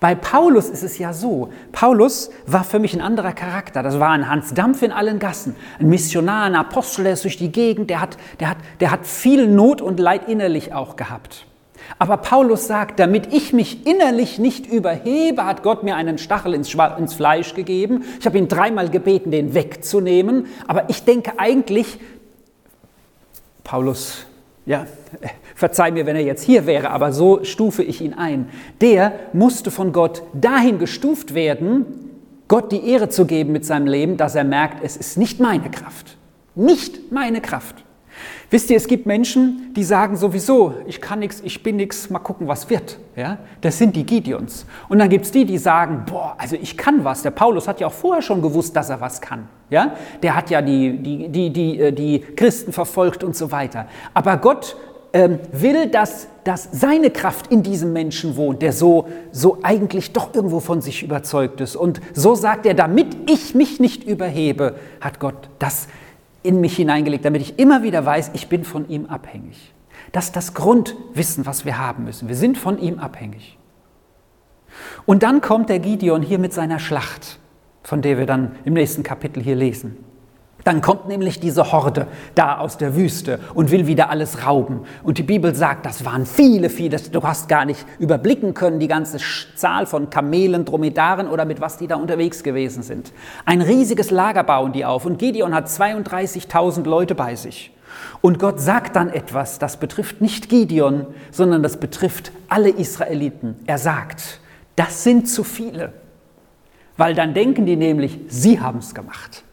Bei 0.00 0.14
Paulus 0.14 0.68
ist 0.68 0.82
es 0.82 0.98
ja 0.98 1.12
so, 1.12 1.50
Paulus 1.72 2.30
war 2.46 2.64
für 2.64 2.78
mich 2.78 2.94
ein 2.94 3.00
anderer 3.00 3.32
Charakter. 3.32 3.82
Das 3.82 3.98
war 3.98 4.10
ein 4.10 4.28
Hans 4.28 4.54
Dampf 4.54 4.82
in 4.82 4.92
allen 4.92 5.18
Gassen, 5.18 5.56
ein 5.78 5.88
Missionar, 5.88 6.44
ein 6.44 6.54
Apostel, 6.54 7.04
der 7.04 7.14
ist 7.14 7.24
durch 7.24 7.36
die 7.36 7.52
Gegend, 7.52 7.90
der 7.90 8.00
hat, 8.00 8.16
der, 8.40 8.50
hat, 8.50 8.58
der 8.80 8.90
hat 8.90 9.06
viel 9.06 9.46
Not 9.46 9.80
und 9.80 10.00
Leid 10.00 10.28
innerlich 10.28 10.72
auch 10.72 10.96
gehabt. 10.96 11.46
Aber 11.98 12.18
Paulus 12.18 12.66
sagt, 12.66 13.00
damit 13.00 13.32
ich 13.32 13.52
mich 13.52 13.86
innerlich 13.86 14.38
nicht 14.38 14.66
überhebe, 14.66 15.46
hat 15.46 15.62
Gott 15.62 15.84
mir 15.84 15.96
einen 15.96 16.18
Stachel 16.18 16.52
ins, 16.54 16.74
ins 16.98 17.14
Fleisch 17.14 17.54
gegeben. 17.54 18.04
Ich 18.20 18.26
habe 18.26 18.36
ihn 18.36 18.48
dreimal 18.48 18.90
gebeten, 18.90 19.30
den 19.30 19.54
wegzunehmen. 19.54 20.46
Aber 20.66 20.90
ich 20.90 21.04
denke 21.04 21.38
eigentlich, 21.38 21.98
Paulus 23.64 24.26
ja, 24.68 24.86
verzeih 25.58 25.90
mir, 25.90 26.06
wenn 26.06 26.14
er 26.14 26.22
jetzt 26.22 26.44
hier 26.44 26.66
wäre, 26.66 26.90
aber 26.90 27.12
so 27.12 27.42
stufe 27.42 27.82
ich 27.82 28.00
ihn 28.00 28.14
ein. 28.14 28.48
Der 28.80 29.12
musste 29.32 29.72
von 29.72 29.92
Gott 29.92 30.22
dahin 30.32 30.78
gestuft 30.78 31.34
werden, 31.34 31.84
Gott 32.46 32.70
die 32.70 32.88
Ehre 32.88 33.08
zu 33.08 33.26
geben 33.26 33.52
mit 33.52 33.66
seinem 33.66 33.88
Leben, 33.88 34.16
dass 34.16 34.36
er 34.36 34.44
merkt, 34.44 34.84
es 34.84 34.96
ist 34.96 35.18
nicht 35.18 35.40
meine 35.40 35.68
Kraft. 35.68 36.16
Nicht 36.54 37.10
meine 37.10 37.40
Kraft. 37.40 37.84
Wisst 38.50 38.70
ihr, 38.70 38.78
es 38.78 38.86
gibt 38.86 39.04
Menschen, 39.04 39.74
die 39.76 39.84
sagen 39.84 40.16
sowieso, 40.16 40.74
ich 40.86 41.02
kann 41.02 41.18
nichts, 41.18 41.42
ich 41.44 41.62
bin 41.62 41.76
nichts, 41.76 42.08
mal 42.08 42.18
gucken, 42.18 42.48
was 42.48 42.70
wird. 42.70 42.98
Ja? 43.14 43.38
Das 43.60 43.76
sind 43.76 43.94
die 43.94 44.06
Gideons. 44.06 44.64
Und 44.88 45.00
dann 45.00 45.10
gibt 45.10 45.26
es 45.26 45.32
die, 45.32 45.44
die 45.44 45.58
sagen, 45.58 46.04
boah, 46.08 46.34
also 46.38 46.56
ich 46.56 46.78
kann 46.78 47.04
was. 47.04 47.22
Der 47.22 47.30
Paulus 47.30 47.68
hat 47.68 47.80
ja 47.80 47.88
auch 47.88 47.92
vorher 47.92 48.22
schon 48.22 48.40
gewusst, 48.40 48.74
dass 48.74 48.88
er 48.88 49.02
was 49.02 49.20
kann. 49.20 49.48
Ja? 49.68 49.96
Der 50.22 50.34
hat 50.34 50.48
ja 50.48 50.62
die, 50.62 50.96
die, 50.96 51.28
die, 51.28 51.50
die, 51.50 51.78
äh, 51.78 51.92
die 51.92 52.20
Christen 52.20 52.72
verfolgt 52.72 53.22
und 53.22 53.36
so 53.36 53.52
weiter. 53.52 53.86
Aber 54.14 54.38
Gott 54.38 54.76
ähm, 55.12 55.38
will, 55.52 55.88
dass, 55.88 56.28
dass 56.44 56.68
seine 56.72 57.10
Kraft 57.10 57.50
in 57.50 57.62
diesem 57.62 57.92
Menschen 57.92 58.36
wohnt, 58.36 58.62
der 58.62 58.72
so, 58.72 59.08
so 59.32 59.58
eigentlich 59.62 60.12
doch 60.12 60.34
irgendwo 60.34 60.60
von 60.60 60.80
sich 60.80 61.02
überzeugt 61.02 61.60
ist. 61.60 61.76
Und 61.76 62.00
so 62.14 62.34
sagt 62.34 62.66
er, 62.66 62.74
damit 62.74 63.30
ich 63.30 63.54
mich 63.54 63.80
nicht 63.80 64.04
überhebe, 64.04 64.74
hat 65.00 65.18
Gott 65.18 65.48
das 65.58 65.88
in 66.42 66.60
mich 66.60 66.76
hineingelegt, 66.76 67.24
damit 67.24 67.42
ich 67.42 67.58
immer 67.58 67.82
wieder 67.82 68.04
weiß, 68.04 68.30
ich 68.34 68.48
bin 68.48 68.64
von 68.64 68.88
ihm 68.88 69.06
abhängig. 69.06 69.72
Das 70.12 70.26
ist 70.26 70.36
das 70.36 70.54
Grundwissen, 70.54 71.46
was 71.46 71.64
wir 71.64 71.78
haben 71.78 72.04
müssen. 72.04 72.28
Wir 72.28 72.36
sind 72.36 72.56
von 72.56 72.78
ihm 72.78 72.98
abhängig. 72.98 73.58
Und 75.06 75.22
dann 75.22 75.40
kommt 75.40 75.68
der 75.68 75.78
Gideon 75.78 76.22
hier 76.22 76.38
mit 76.38 76.52
seiner 76.52 76.78
Schlacht, 76.78 77.38
von 77.82 78.02
der 78.02 78.18
wir 78.18 78.26
dann 78.26 78.56
im 78.64 78.74
nächsten 78.74 79.02
Kapitel 79.02 79.42
hier 79.42 79.56
lesen. 79.56 79.96
Dann 80.68 80.82
kommt 80.82 81.08
nämlich 81.08 81.40
diese 81.40 81.72
Horde 81.72 82.08
da 82.34 82.58
aus 82.58 82.76
der 82.76 82.94
Wüste 82.94 83.40
und 83.54 83.70
will 83.70 83.86
wieder 83.86 84.10
alles 84.10 84.44
rauben. 84.44 84.80
Und 85.02 85.16
die 85.16 85.22
Bibel 85.22 85.54
sagt, 85.54 85.86
das 85.86 86.04
waren 86.04 86.26
viele, 86.26 86.68
viele. 86.68 86.98
Du 86.98 87.22
hast 87.22 87.48
gar 87.48 87.64
nicht 87.64 87.86
überblicken 87.98 88.52
können, 88.52 88.78
die 88.78 88.86
ganze 88.86 89.16
Zahl 89.56 89.86
von 89.86 90.10
Kamelen, 90.10 90.66
Dromedaren 90.66 91.26
oder 91.26 91.46
mit 91.46 91.62
was 91.62 91.78
die 91.78 91.86
da 91.86 91.96
unterwegs 91.96 92.42
gewesen 92.42 92.82
sind. 92.82 93.14
Ein 93.46 93.62
riesiges 93.62 94.10
Lager 94.10 94.44
bauen 94.44 94.72
die 94.72 94.84
auf. 94.84 95.06
Und 95.06 95.18
Gideon 95.18 95.54
hat 95.54 95.68
32.000 95.68 96.84
Leute 96.84 97.14
bei 97.14 97.34
sich. 97.34 97.74
Und 98.20 98.38
Gott 98.38 98.60
sagt 98.60 98.94
dann 98.94 99.08
etwas, 99.08 99.58
das 99.58 99.78
betrifft 99.78 100.20
nicht 100.20 100.50
Gideon, 100.50 101.06
sondern 101.30 101.62
das 101.62 101.78
betrifft 101.78 102.30
alle 102.50 102.68
Israeliten. 102.68 103.56
Er 103.64 103.78
sagt, 103.78 104.40
das 104.76 105.02
sind 105.02 105.30
zu 105.30 105.44
viele. 105.44 105.94
Weil 106.98 107.14
dann 107.14 107.32
denken 107.32 107.64
die 107.64 107.76
nämlich, 107.76 108.20
sie 108.28 108.60
haben 108.60 108.80
es 108.80 108.94
gemacht. 108.94 109.44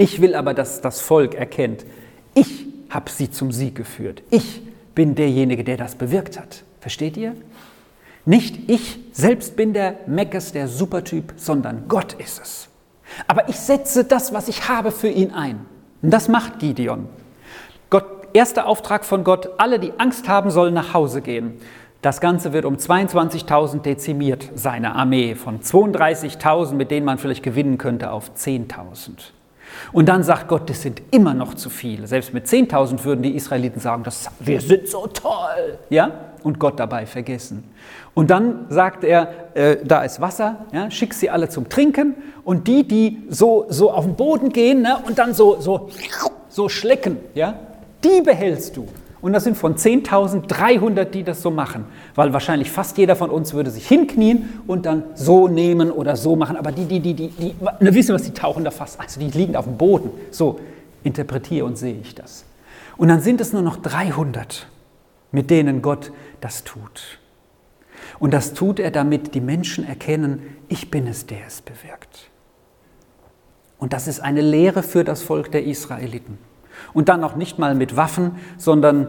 Ich 0.00 0.22
will 0.22 0.34
aber, 0.34 0.54
dass 0.54 0.80
das 0.80 1.02
Volk 1.02 1.34
erkennt, 1.34 1.84
ich 2.32 2.64
habe 2.88 3.10
sie 3.10 3.30
zum 3.30 3.52
Sieg 3.52 3.74
geführt. 3.74 4.22
Ich 4.30 4.62
bin 4.94 5.14
derjenige, 5.14 5.62
der 5.62 5.76
das 5.76 5.94
bewirkt 5.94 6.40
hat. 6.40 6.64
Versteht 6.80 7.18
ihr? 7.18 7.34
Nicht 8.24 8.70
ich 8.70 8.98
selbst 9.12 9.56
bin 9.56 9.74
der 9.74 9.96
Meckes, 10.06 10.52
der 10.52 10.68
Supertyp, 10.68 11.34
sondern 11.36 11.84
Gott 11.86 12.14
ist 12.14 12.40
es. 12.40 12.68
Aber 13.26 13.50
ich 13.50 13.56
setze 13.56 14.04
das, 14.04 14.32
was 14.32 14.48
ich 14.48 14.70
habe, 14.70 14.90
für 14.90 15.08
ihn 15.10 15.32
ein. 15.32 15.66
Und 16.00 16.12
das 16.12 16.28
macht 16.28 16.60
Gideon. 16.60 17.06
Gott, 17.90 18.06
erster 18.32 18.68
Auftrag 18.68 19.04
von 19.04 19.22
Gott, 19.22 19.50
alle, 19.58 19.78
die 19.78 19.92
Angst 19.98 20.30
haben, 20.30 20.50
sollen 20.50 20.72
nach 20.72 20.94
Hause 20.94 21.20
gehen. 21.20 21.60
Das 22.00 22.22
Ganze 22.22 22.54
wird 22.54 22.64
um 22.64 22.76
22.000 22.76 23.82
dezimiert, 23.82 24.48
seine 24.54 24.94
Armee, 24.94 25.34
von 25.34 25.60
32.000, 25.60 26.72
mit 26.72 26.90
denen 26.90 27.04
man 27.04 27.18
vielleicht 27.18 27.42
gewinnen 27.42 27.76
könnte, 27.76 28.12
auf 28.12 28.30
10.000. 28.34 29.32
Und 29.92 30.08
dann 30.08 30.22
sagt 30.22 30.48
Gott, 30.48 30.68
das 30.70 30.82
sind 30.82 31.02
immer 31.10 31.34
noch 31.34 31.54
zu 31.54 31.70
viele. 31.70 32.06
Selbst 32.06 32.32
mit 32.32 32.46
10.000 32.46 33.04
würden 33.04 33.22
die 33.22 33.34
Israeliten 33.34 33.80
sagen, 33.80 34.02
das, 34.02 34.30
wir 34.38 34.60
sind 34.60 34.88
so 34.88 35.06
toll. 35.06 35.78
Ja? 35.88 36.10
Und 36.42 36.58
Gott 36.58 36.78
dabei 36.80 37.06
vergessen. 37.06 37.64
Und 38.14 38.30
dann 38.30 38.66
sagt 38.68 39.04
er, 39.04 39.28
äh, 39.54 39.76
da 39.84 40.02
ist 40.02 40.20
Wasser, 40.20 40.66
ja, 40.72 40.90
schick 40.90 41.14
sie 41.14 41.30
alle 41.30 41.48
zum 41.48 41.68
Trinken. 41.68 42.14
Und 42.44 42.66
die, 42.66 42.86
die 42.86 43.22
so, 43.28 43.66
so 43.68 43.90
auf 43.90 44.04
den 44.04 44.16
Boden 44.16 44.50
gehen 44.50 44.82
ne, 44.82 44.98
und 45.06 45.18
dann 45.18 45.34
so, 45.34 45.60
so, 45.60 45.90
so 46.48 46.68
schlecken, 46.68 47.18
ja, 47.34 47.54
die 48.02 48.20
behältst 48.22 48.76
du. 48.76 48.88
Und 49.22 49.32
das 49.34 49.44
sind 49.44 49.56
von 49.56 49.76
10.300, 49.76 51.04
die 51.04 51.22
das 51.22 51.42
so 51.42 51.50
machen. 51.50 51.84
Weil 52.14 52.32
wahrscheinlich 52.32 52.70
fast 52.70 52.96
jeder 52.96 53.16
von 53.16 53.30
uns 53.30 53.52
würde 53.52 53.70
sich 53.70 53.86
hinknien 53.86 54.60
und 54.66 54.86
dann 54.86 55.04
so 55.14 55.46
nehmen 55.46 55.90
oder 55.90 56.16
so 56.16 56.36
machen. 56.36 56.56
Aber 56.56 56.72
die, 56.72 56.86
die, 56.86 57.00
die, 57.00 57.14
die, 57.14 57.28
die 57.28 57.54
ne, 57.80 57.94
wissen 57.94 58.14
was, 58.14 58.22
die 58.22 58.32
tauchen 58.32 58.64
da 58.64 58.70
fast, 58.70 58.98
also 58.98 59.20
die 59.20 59.30
liegen 59.30 59.56
auf 59.56 59.66
dem 59.66 59.76
Boden. 59.76 60.10
So 60.30 60.58
interpretiere 61.04 61.66
und 61.66 61.76
sehe 61.76 61.96
ich 62.00 62.14
das. 62.14 62.44
Und 62.96 63.08
dann 63.08 63.20
sind 63.20 63.40
es 63.40 63.52
nur 63.52 63.62
noch 63.62 63.76
300, 63.76 64.66
mit 65.32 65.50
denen 65.50 65.82
Gott 65.82 66.12
das 66.40 66.64
tut. 66.64 67.18
Und 68.18 68.32
das 68.32 68.54
tut 68.54 68.80
er, 68.80 68.90
damit 68.90 69.34
die 69.34 69.40
Menschen 69.40 69.86
erkennen, 69.86 70.42
ich 70.68 70.90
bin 70.90 71.06
es, 71.06 71.26
der 71.26 71.46
es 71.46 71.60
bewirkt. 71.60 72.30
Und 73.78 73.92
das 73.94 74.06
ist 74.06 74.20
eine 74.20 74.42
Lehre 74.42 74.82
für 74.82 75.04
das 75.04 75.22
Volk 75.22 75.50
der 75.52 75.64
Israeliten. 75.64 76.38
Und 76.92 77.08
dann 77.08 77.20
noch 77.20 77.36
nicht 77.36 77.58
mal 77.58 77.74
mit 77.74 77.96
Waffen, 77.96 78.32
sondern, 78.56 79.08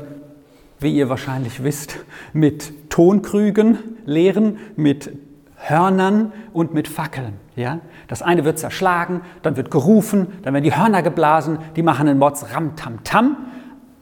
wie 0.80 0.96
ihr 0.96 1.10
wahrscheinlich 1.10 1.64
wisst, 1.64 1.98
mit 2.34 2.90
Tonkrügen 2.90 3.78
leeren, 4.06 4.58
mit 4.76 5.12
Hörnern 5.56 6.34
und 6.54 6.74
mit 6.74 6.88
Fackeln. 6.88 7.34
Ja? 7.56 7.80
Das 8.08 8.22
eine 8.22 8.46
wird 8.46 8.58
zerschlagen, 8.58 9.22
dann 9.44 9.58
wird 9.58 9.70
gerufen, 9.70 10.28
dann 10.42 10.54
werden 10.54 10.64
die 10.64 10.76
Hörner 10.76 11.04
geblasen, 11.04 11.60
die 11.76 11.84
machen 11.84 12.08
einen 12.08 12.20
Mords 12.20 12.54
Ram 12.54 12.76
Tam 12.76 13.04
Tam. 13.04 13.38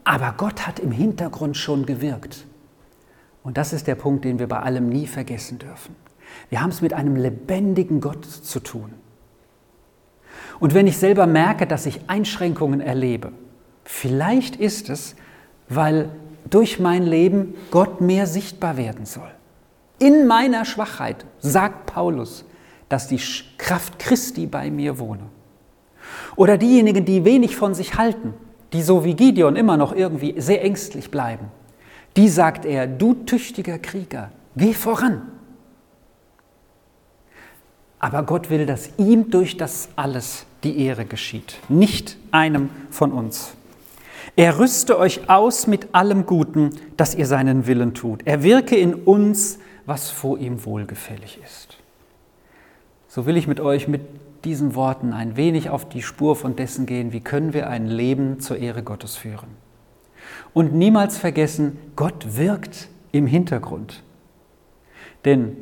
Aber 0.04 0.34
Gott 0.36 0.66
hat 0.66 0.80
im 0.80 0.90
Hintergrund 0.90 1.56
schon 1.56 1.84
gewirkt. 1.84 2.46
Und 3.42 3.56
das 3.56 3.72
ist 3.72 3.86
der 3.86 3.94
Punkt, 3.94 4.24
den 4.24 4.38
wir 4.38 4.48
bei 4.48 4.58
allem 4.58 4.88
nie 4.88 5.06
vergessen 5.06 5.58
dürfen. 5.58 5.94
Wir 6.48 6.60
haben 6.62 6.70
es 6.70 6.80
mit 6.80 6.92
einem 6.92 7.16
lebendigen 7.16 8.00
Gott 8.00 8.24
zu 8.24 8.60
tun. 8.60 8.92
Und 10.58 10.74
wenn 10.74 10.86
ich 10.86 10.98
selber 10.98 11.26
merke, 11.26 11.66
dass 11.66 11.86
ich 11.86 12.00
Einschränkungen 12.08 12.80
erlebe, 12.80 13.32
Vielleicht 13.84 14.56
ist 14.56 14.90
es, 14.90 15.16
weil 15.68 16.10
durch 16.48 16.80
mein 16.80 17.04
Leben 17.04 17.54
Gott 17.70 18.00
mehr 18.00 18.26
sichtbar 18.26 18.76
werden 18.76 19.06
soll. 19.06 19.30
In 19.98 20.26
meiner 20.26 20.64
Schwachheit, 20.64 21.26
sagt 21.40 21.86
Paulus, 21.86 22.44
dass 22.88 23.08
die 23.08 23.20
Kraft 23.58 23.98
Christi 23.98 24.46
bei 24.46 24.70
mir 24.70 24.98
wohne. 24.98 25.24
Oder 26.36 26.58
diejenigen, 26.58 27.04
die 27.04 27.24
wenig 27.24 27.56
von 27.56 27.74
sich 27.74 27.96
halten, 27.96 28.34
die 28.72 28.82
so 28.82 29.04
wie 29.04 29.14
Gideon 29.14 29.56
immer 29.56 29.76
noch 29.76 29.94
irgendwie 29.94 30.40
sehr 30.40 30.64
ängstlich 30.64 31.10
bleiben, 31.10 31.48
die 32.16 32.28
sagt 32.28 32.64
er, 32.64 32.86
du 32.86 33.14
tüchtiger 33.14 33.78
Krieger, 33.78 34.30
geh 34.56 34.72
voran. 34.72 35.22
Aber 37.98 38.22
Gott 38.22 38.48
will, 38.50 38.66
dass 38.66 38.90
ihm 38.96 39.30
durch 39.30 39.56
das 39.56 39.90
alles 39.94 40.46
die 40.64 40.82
Ehre 40.84 41.04
geschieht, 41.04 41.58
nicht 41.68 42.16
einem 42.30 42.70
von 42.90 43.12
uns. 43.12 43.52
Er 44.36 44.58
rüste 44.58 44.98
euch 44.98 45.28
aus 45.28 45.66
mit 45.66 45.94
allem 45.94 46.26
Guten, 46.26 46.70
dass 46.96 47.14
ihr 47.14 47.26
seinen 47.26 47.66
Willen 47.66 47.94
tut. 47.94 48.22
Er 48.24 48.42
wirke 48.42 48.76
in 48.76 48.94
uns, 48.94 49.58
was 49.86 50.10
vor 50.10 50.38
ihm 50.38 50.64
wohlgefällig 50.64 51.40
ist. 51.44 51.78
So 53.08 53.26
will 53.26 53.36
ich 53.36 53.48
mit 53.48 53.60
euch 53.60 53.88
mit 53.88 54.02
diesen 54.44 54.74
Worten 54.74 55.12
ein 55.12 55.36
wenig 55.36 55.68
auf 55.68 55.88
die 55.88 56.02
Spur 56.02 56.36
von 56.36 56.56
dessen 56.56 56.86
gehen, 56.86 57.12
wie 57.12 57.20
können 57.20 57.52
wir 57.52 57.68
ein 57.68 57.86
Leben 57.86 58.40
zur 58.40 58.56
Ehre 58.58 58.82
Gottes 58.82 59.16
führen. 59.16 59.48
Und 60.54 60.74
niemals 60.74 61.18
vergessen, 61.18 61.78
Gott 61.96 62.36
wirkt 62.36 62.88
im 63.12 63.26
Hintergrund. 63.26 64.02
Denn 65.24 65.56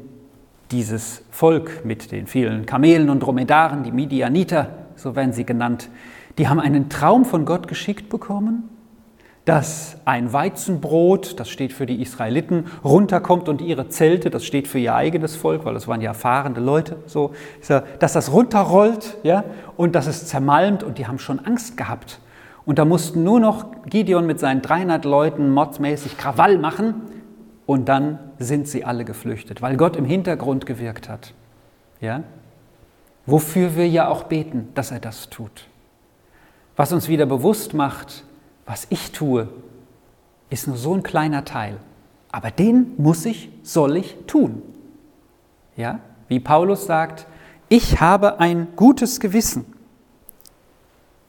dieses 0.71 1.23
Volk 1.31 1.85
mit 1.85 2.13
den 2.13 2.27
vielen 2.27 2.67
Kamelen 2.67 3.11
und 3.11 3.21
Dromedaren, 3.21 3.83
die 3.83 3.93
Midianiter, 3.93 4.71
so 4.97 5.17
werden 5.17 5.33
sie 5.33 5.45
genannt, 5.45 5.89
die 6.39 6.49
haben 6.49 6.61
einen 6.61 6.89
Traum 6.89 7.25
von 7.25 7.45
Gott 7.45 7.69
geschickt 7.69 8.09
bekommen, 8.09 8.71
dass 9.45 9.97
ein 10.05 10.33
Weizenbrot, 10.33 11.41
das 11.41 11.49
steht 11.49 11.73
für 11.73 11.87
die 11.87 12.03
Israeliten, 12.03 12.67
runterkommt 12.85 13.49
und 13.49 13.63
ihre 13.63 13.89
Zelte, 13.89 14.29
das 14.29 14.45
steht 14.45 14.69
für 14.69 14.79
ihr 14.79 14.95
eigenes 14.95 15.37
Volk, 15.37 15.65
weil 15.65 15.73
das 15.73 15.89
waren 15.89 16.03
ja 16.03 16.13
fahrende 16.13 16.61
Leute, 16.61 16.97
so, 17.07 17.33
dass 17.99 18.13
das 18.13 18.31
runterrollt 18.31 19.17
ja, 19.23 19.45
und 19.79 19.95
dass 19.95 20.07
es 20.07 20.27
zermalmt 20.27 20.83
und 20.83 20.99
die 20.99 21.07
haben 21.07 21.19
schon 21.19 21.39
Angst 21.41 21.79
gehabt. 21.79 22.21
Und 22.67 22.79
da 22.79 22.85
mussten 22.85 23.25
nur 23.25 23.41
noch 23.41 23.65
Gideon 23.87 24.27
mit 24.27 24.39
seinen 24.39 24.61
300 24.61 25.07
Leuten 25.07 25.51
modsmäßig 25.51 26.19
Krawall 26.19 26.59
machen 26.59 26.97
und 27.65 27.89
dann 27.89 28.19
sind 28.39 28.69
sie 28.69 28.85
alle 28.85 29.07
geflüchtet, 29.07 29.63
weil 29.63 29.79
Gott 29.79 29.97
im 29.97 30.05
Hintergrund 30.05 30.67
gewirkt 30.67 31.09
hat. 31.09 31.33
Ja? 32.03 32.23
Wofür 33.25 33.77
wir 33.77 33.89
ja 33.89 34.09
auch 34.09 34.25
beten, 34.25 34.69
dass 34.75 34.91
er 34.91 35.01
das 35.01 35.31
tut. 35.31 35.69
Was 36.79 36.93
uns 36.93 37.09
wieder 37.09 37.27
bewusst 37.27 37.75
macht, 37.75 38.23
was 38.65 38.87
ich 38.89 39.11
tue, 39.11 39.49
ist 40.49 40.69
nur 40.69 40.77
so 40.77 40.95
ein 40.95 41.03
kleiner 41.03 41.45
Teil. 41.45 41.79
Aber 42.31 42.53
den 42.53 42.93
muss 42.99 43.27
ich, 43.27 43.51
soll 43.65 43.97
ich 43.97 44.17
tun. 44.29 44.63
Ja? 45.77 45.99
Wie 46.29 46.39
Paulus 46.39 46.87
sagt, 46.87 47.27
ich 47.69 48.01
habe 48.01 48.39
ein 48.39 48.69
gutes 48.77 49.19
Gewissen. 49.19 49.67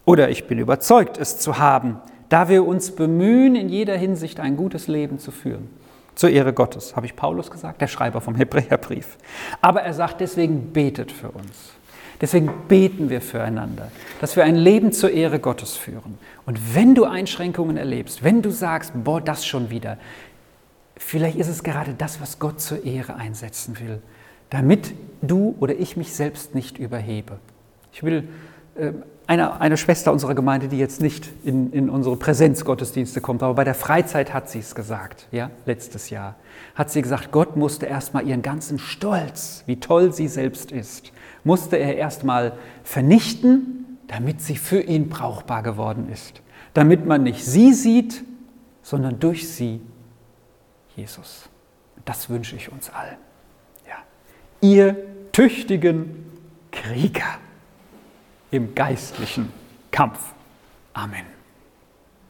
Oder 0.05 0.29
ich 0.29 0.45
bin 0.45 0.59
überzeugt, 0.59 1.17
es 1.17 1.39
zu 1.39 1.57
haben, 1.57 1.99
da 2.29 2.47
wir 2.47 2.67
uns 2.67 2.91
bemühen, 2.91 3.55
in 3.55 3.69
jeder 3.69 3.97
Hinsicht 3.97 4.39
ein 4.39 4.55
gutes 4.55 4.87
Leben 4.87 5.17
zu 5.17 5.31
führen. 5.31 5.67
Zur 6.13 6.29
Ehre 6.29 6.53
Gottes, 6.53 6.95
habe 6.95 7.07
ich 7.07 7.15
Paulus 7.15 7.49
gesagt, 7.49 7.81
der 7.81 7.87
Schreiber 7.87 8.21
vom 8.21 8.35
Hebräerbrief. 8.35 9.17
Aber 9.61 9.81
er 9.81 9.95
sagt 9.95 10.21
deswegen, 10.21 10.73
betet 10.73 11.11
für 11.11 11.31
uns. 11.31 11.78
Deswegen 12.21 12.51
beten 12.67 13.09
wir 13.09 13.21
füreinander, 13.21 13.91
dass 14.19 14.35
wir 14.35 14.43
ein 14.43 14.55
Leben 14.55 14.91
zur 14.91 15.11
Ehre 15.11 15.39
Gottes 15.39 15.75
führen. 15.75 16.17
Und 16.45 16.75
wenn 16.75 16.93
du 16.93 17.05
Einschränkungen 17.05 17.77
erlebst, 17.77 18.23
wenn 18.23 18.41
du 18.41 18.49
sagst, 18.51 18.91
boah, 18.93 19.21
das 19.21 19.45
schon 19.45 19.69
wieder, 19.69 19.97
vielleicht 20.97 21.37
ist 21.37 21.47
es 21.47 21.63
gerade 21.63 21.93
das, 21.93 22.19
was 22.19 22.39
Gott 22.39 22.59
zur 22.59 22.83
Ehre 22.83 23.15
einsetzen 23.15 23.79
will, 23.79 24.01
damit 24.49 24.93
du 25.21 25.55
oder 25.59 25.75
ich 25.75 25.95
mich 25.95 26.13
selbst 26.13 26.55
nicht 26.55 26.77
überhebe. 26.77 27.39
Ich 27.93 28.03
will 28.03 28.27
äh, 28.75 28.91
eine, 29.29 29.61
eine 29.61 29.77
Schwester 29.77 30.11
unserer 30.11 30.33
Gemeinde, 30.33 30.69
die 30.69 30.79
jetzt 30.79 31.01
nicht 31.01 31.29
in, 31.43 31.71
in 31.71 31.91
unsere 31.91 32.17
Präsenzgottesdienste 32.17 33.21
kommt, 33.21 33.43
aber 33.43 33.53
bei 33.53 33.63
der 33.63 33.75
Freizeit 33.75 34.33
hat 34.33 34.49
sie 34.49 34.57
es 34.57 34.73
gesagt, 34.73 35.27
ja, 35.31 35.51
letztes 35.67 36.09
Jahr, 36.09 36.33
hat 36.73 36.89
sie 36.89 37.03
gesagt, 37.03 37.31
Gott 37.31 37.55
musste 37.55 37.85
erstmal 37.85 38.27
ihren 38.27 38.41
ganzen 38.41 38.79
Stolz, 38.79 39.63
wie 39.67 39.79
toll 39.79 40.11
sie 40.13 40.27
selbst 40.27 40.71
ist, 40.71 41.11
musste 41.43 41.77
er 41.77 41.95
erstmal 41.95 42.53
vernichten, 42.83 43.99
damit 44.07 44.41
sie 44.41 44.55
für 44.55 44.81
ihn 44.81 45.09
brauchbar 45.09 45.61
geworden 45.61 46.09
ist. 46.11 46.41
Damit 46.73 47.05
man 47.05 47.21
nicht 47.21 47.45
sie 47.45 47.73
sieht, 47.73 48.23
sondern 48.81 49.19
durch 49.19 49.47
sie 49.47 49.79
Jesus. 50.95 51.47
Das 52.03 52.31
wünsche 52.31 52.55
ich 52.55 52.71
uns 52.71 52.89
allen. 52.89 53.17
Ja. 53.87 53.97
Ihr 54.67 54.97
tüchtigen 55.33 56.25
Krieger 56.71 57.37
im 58.51 58.75
geistlichen 58.75 59.51
Kampf. 59.91 60.19
Amen. 60.93 61.38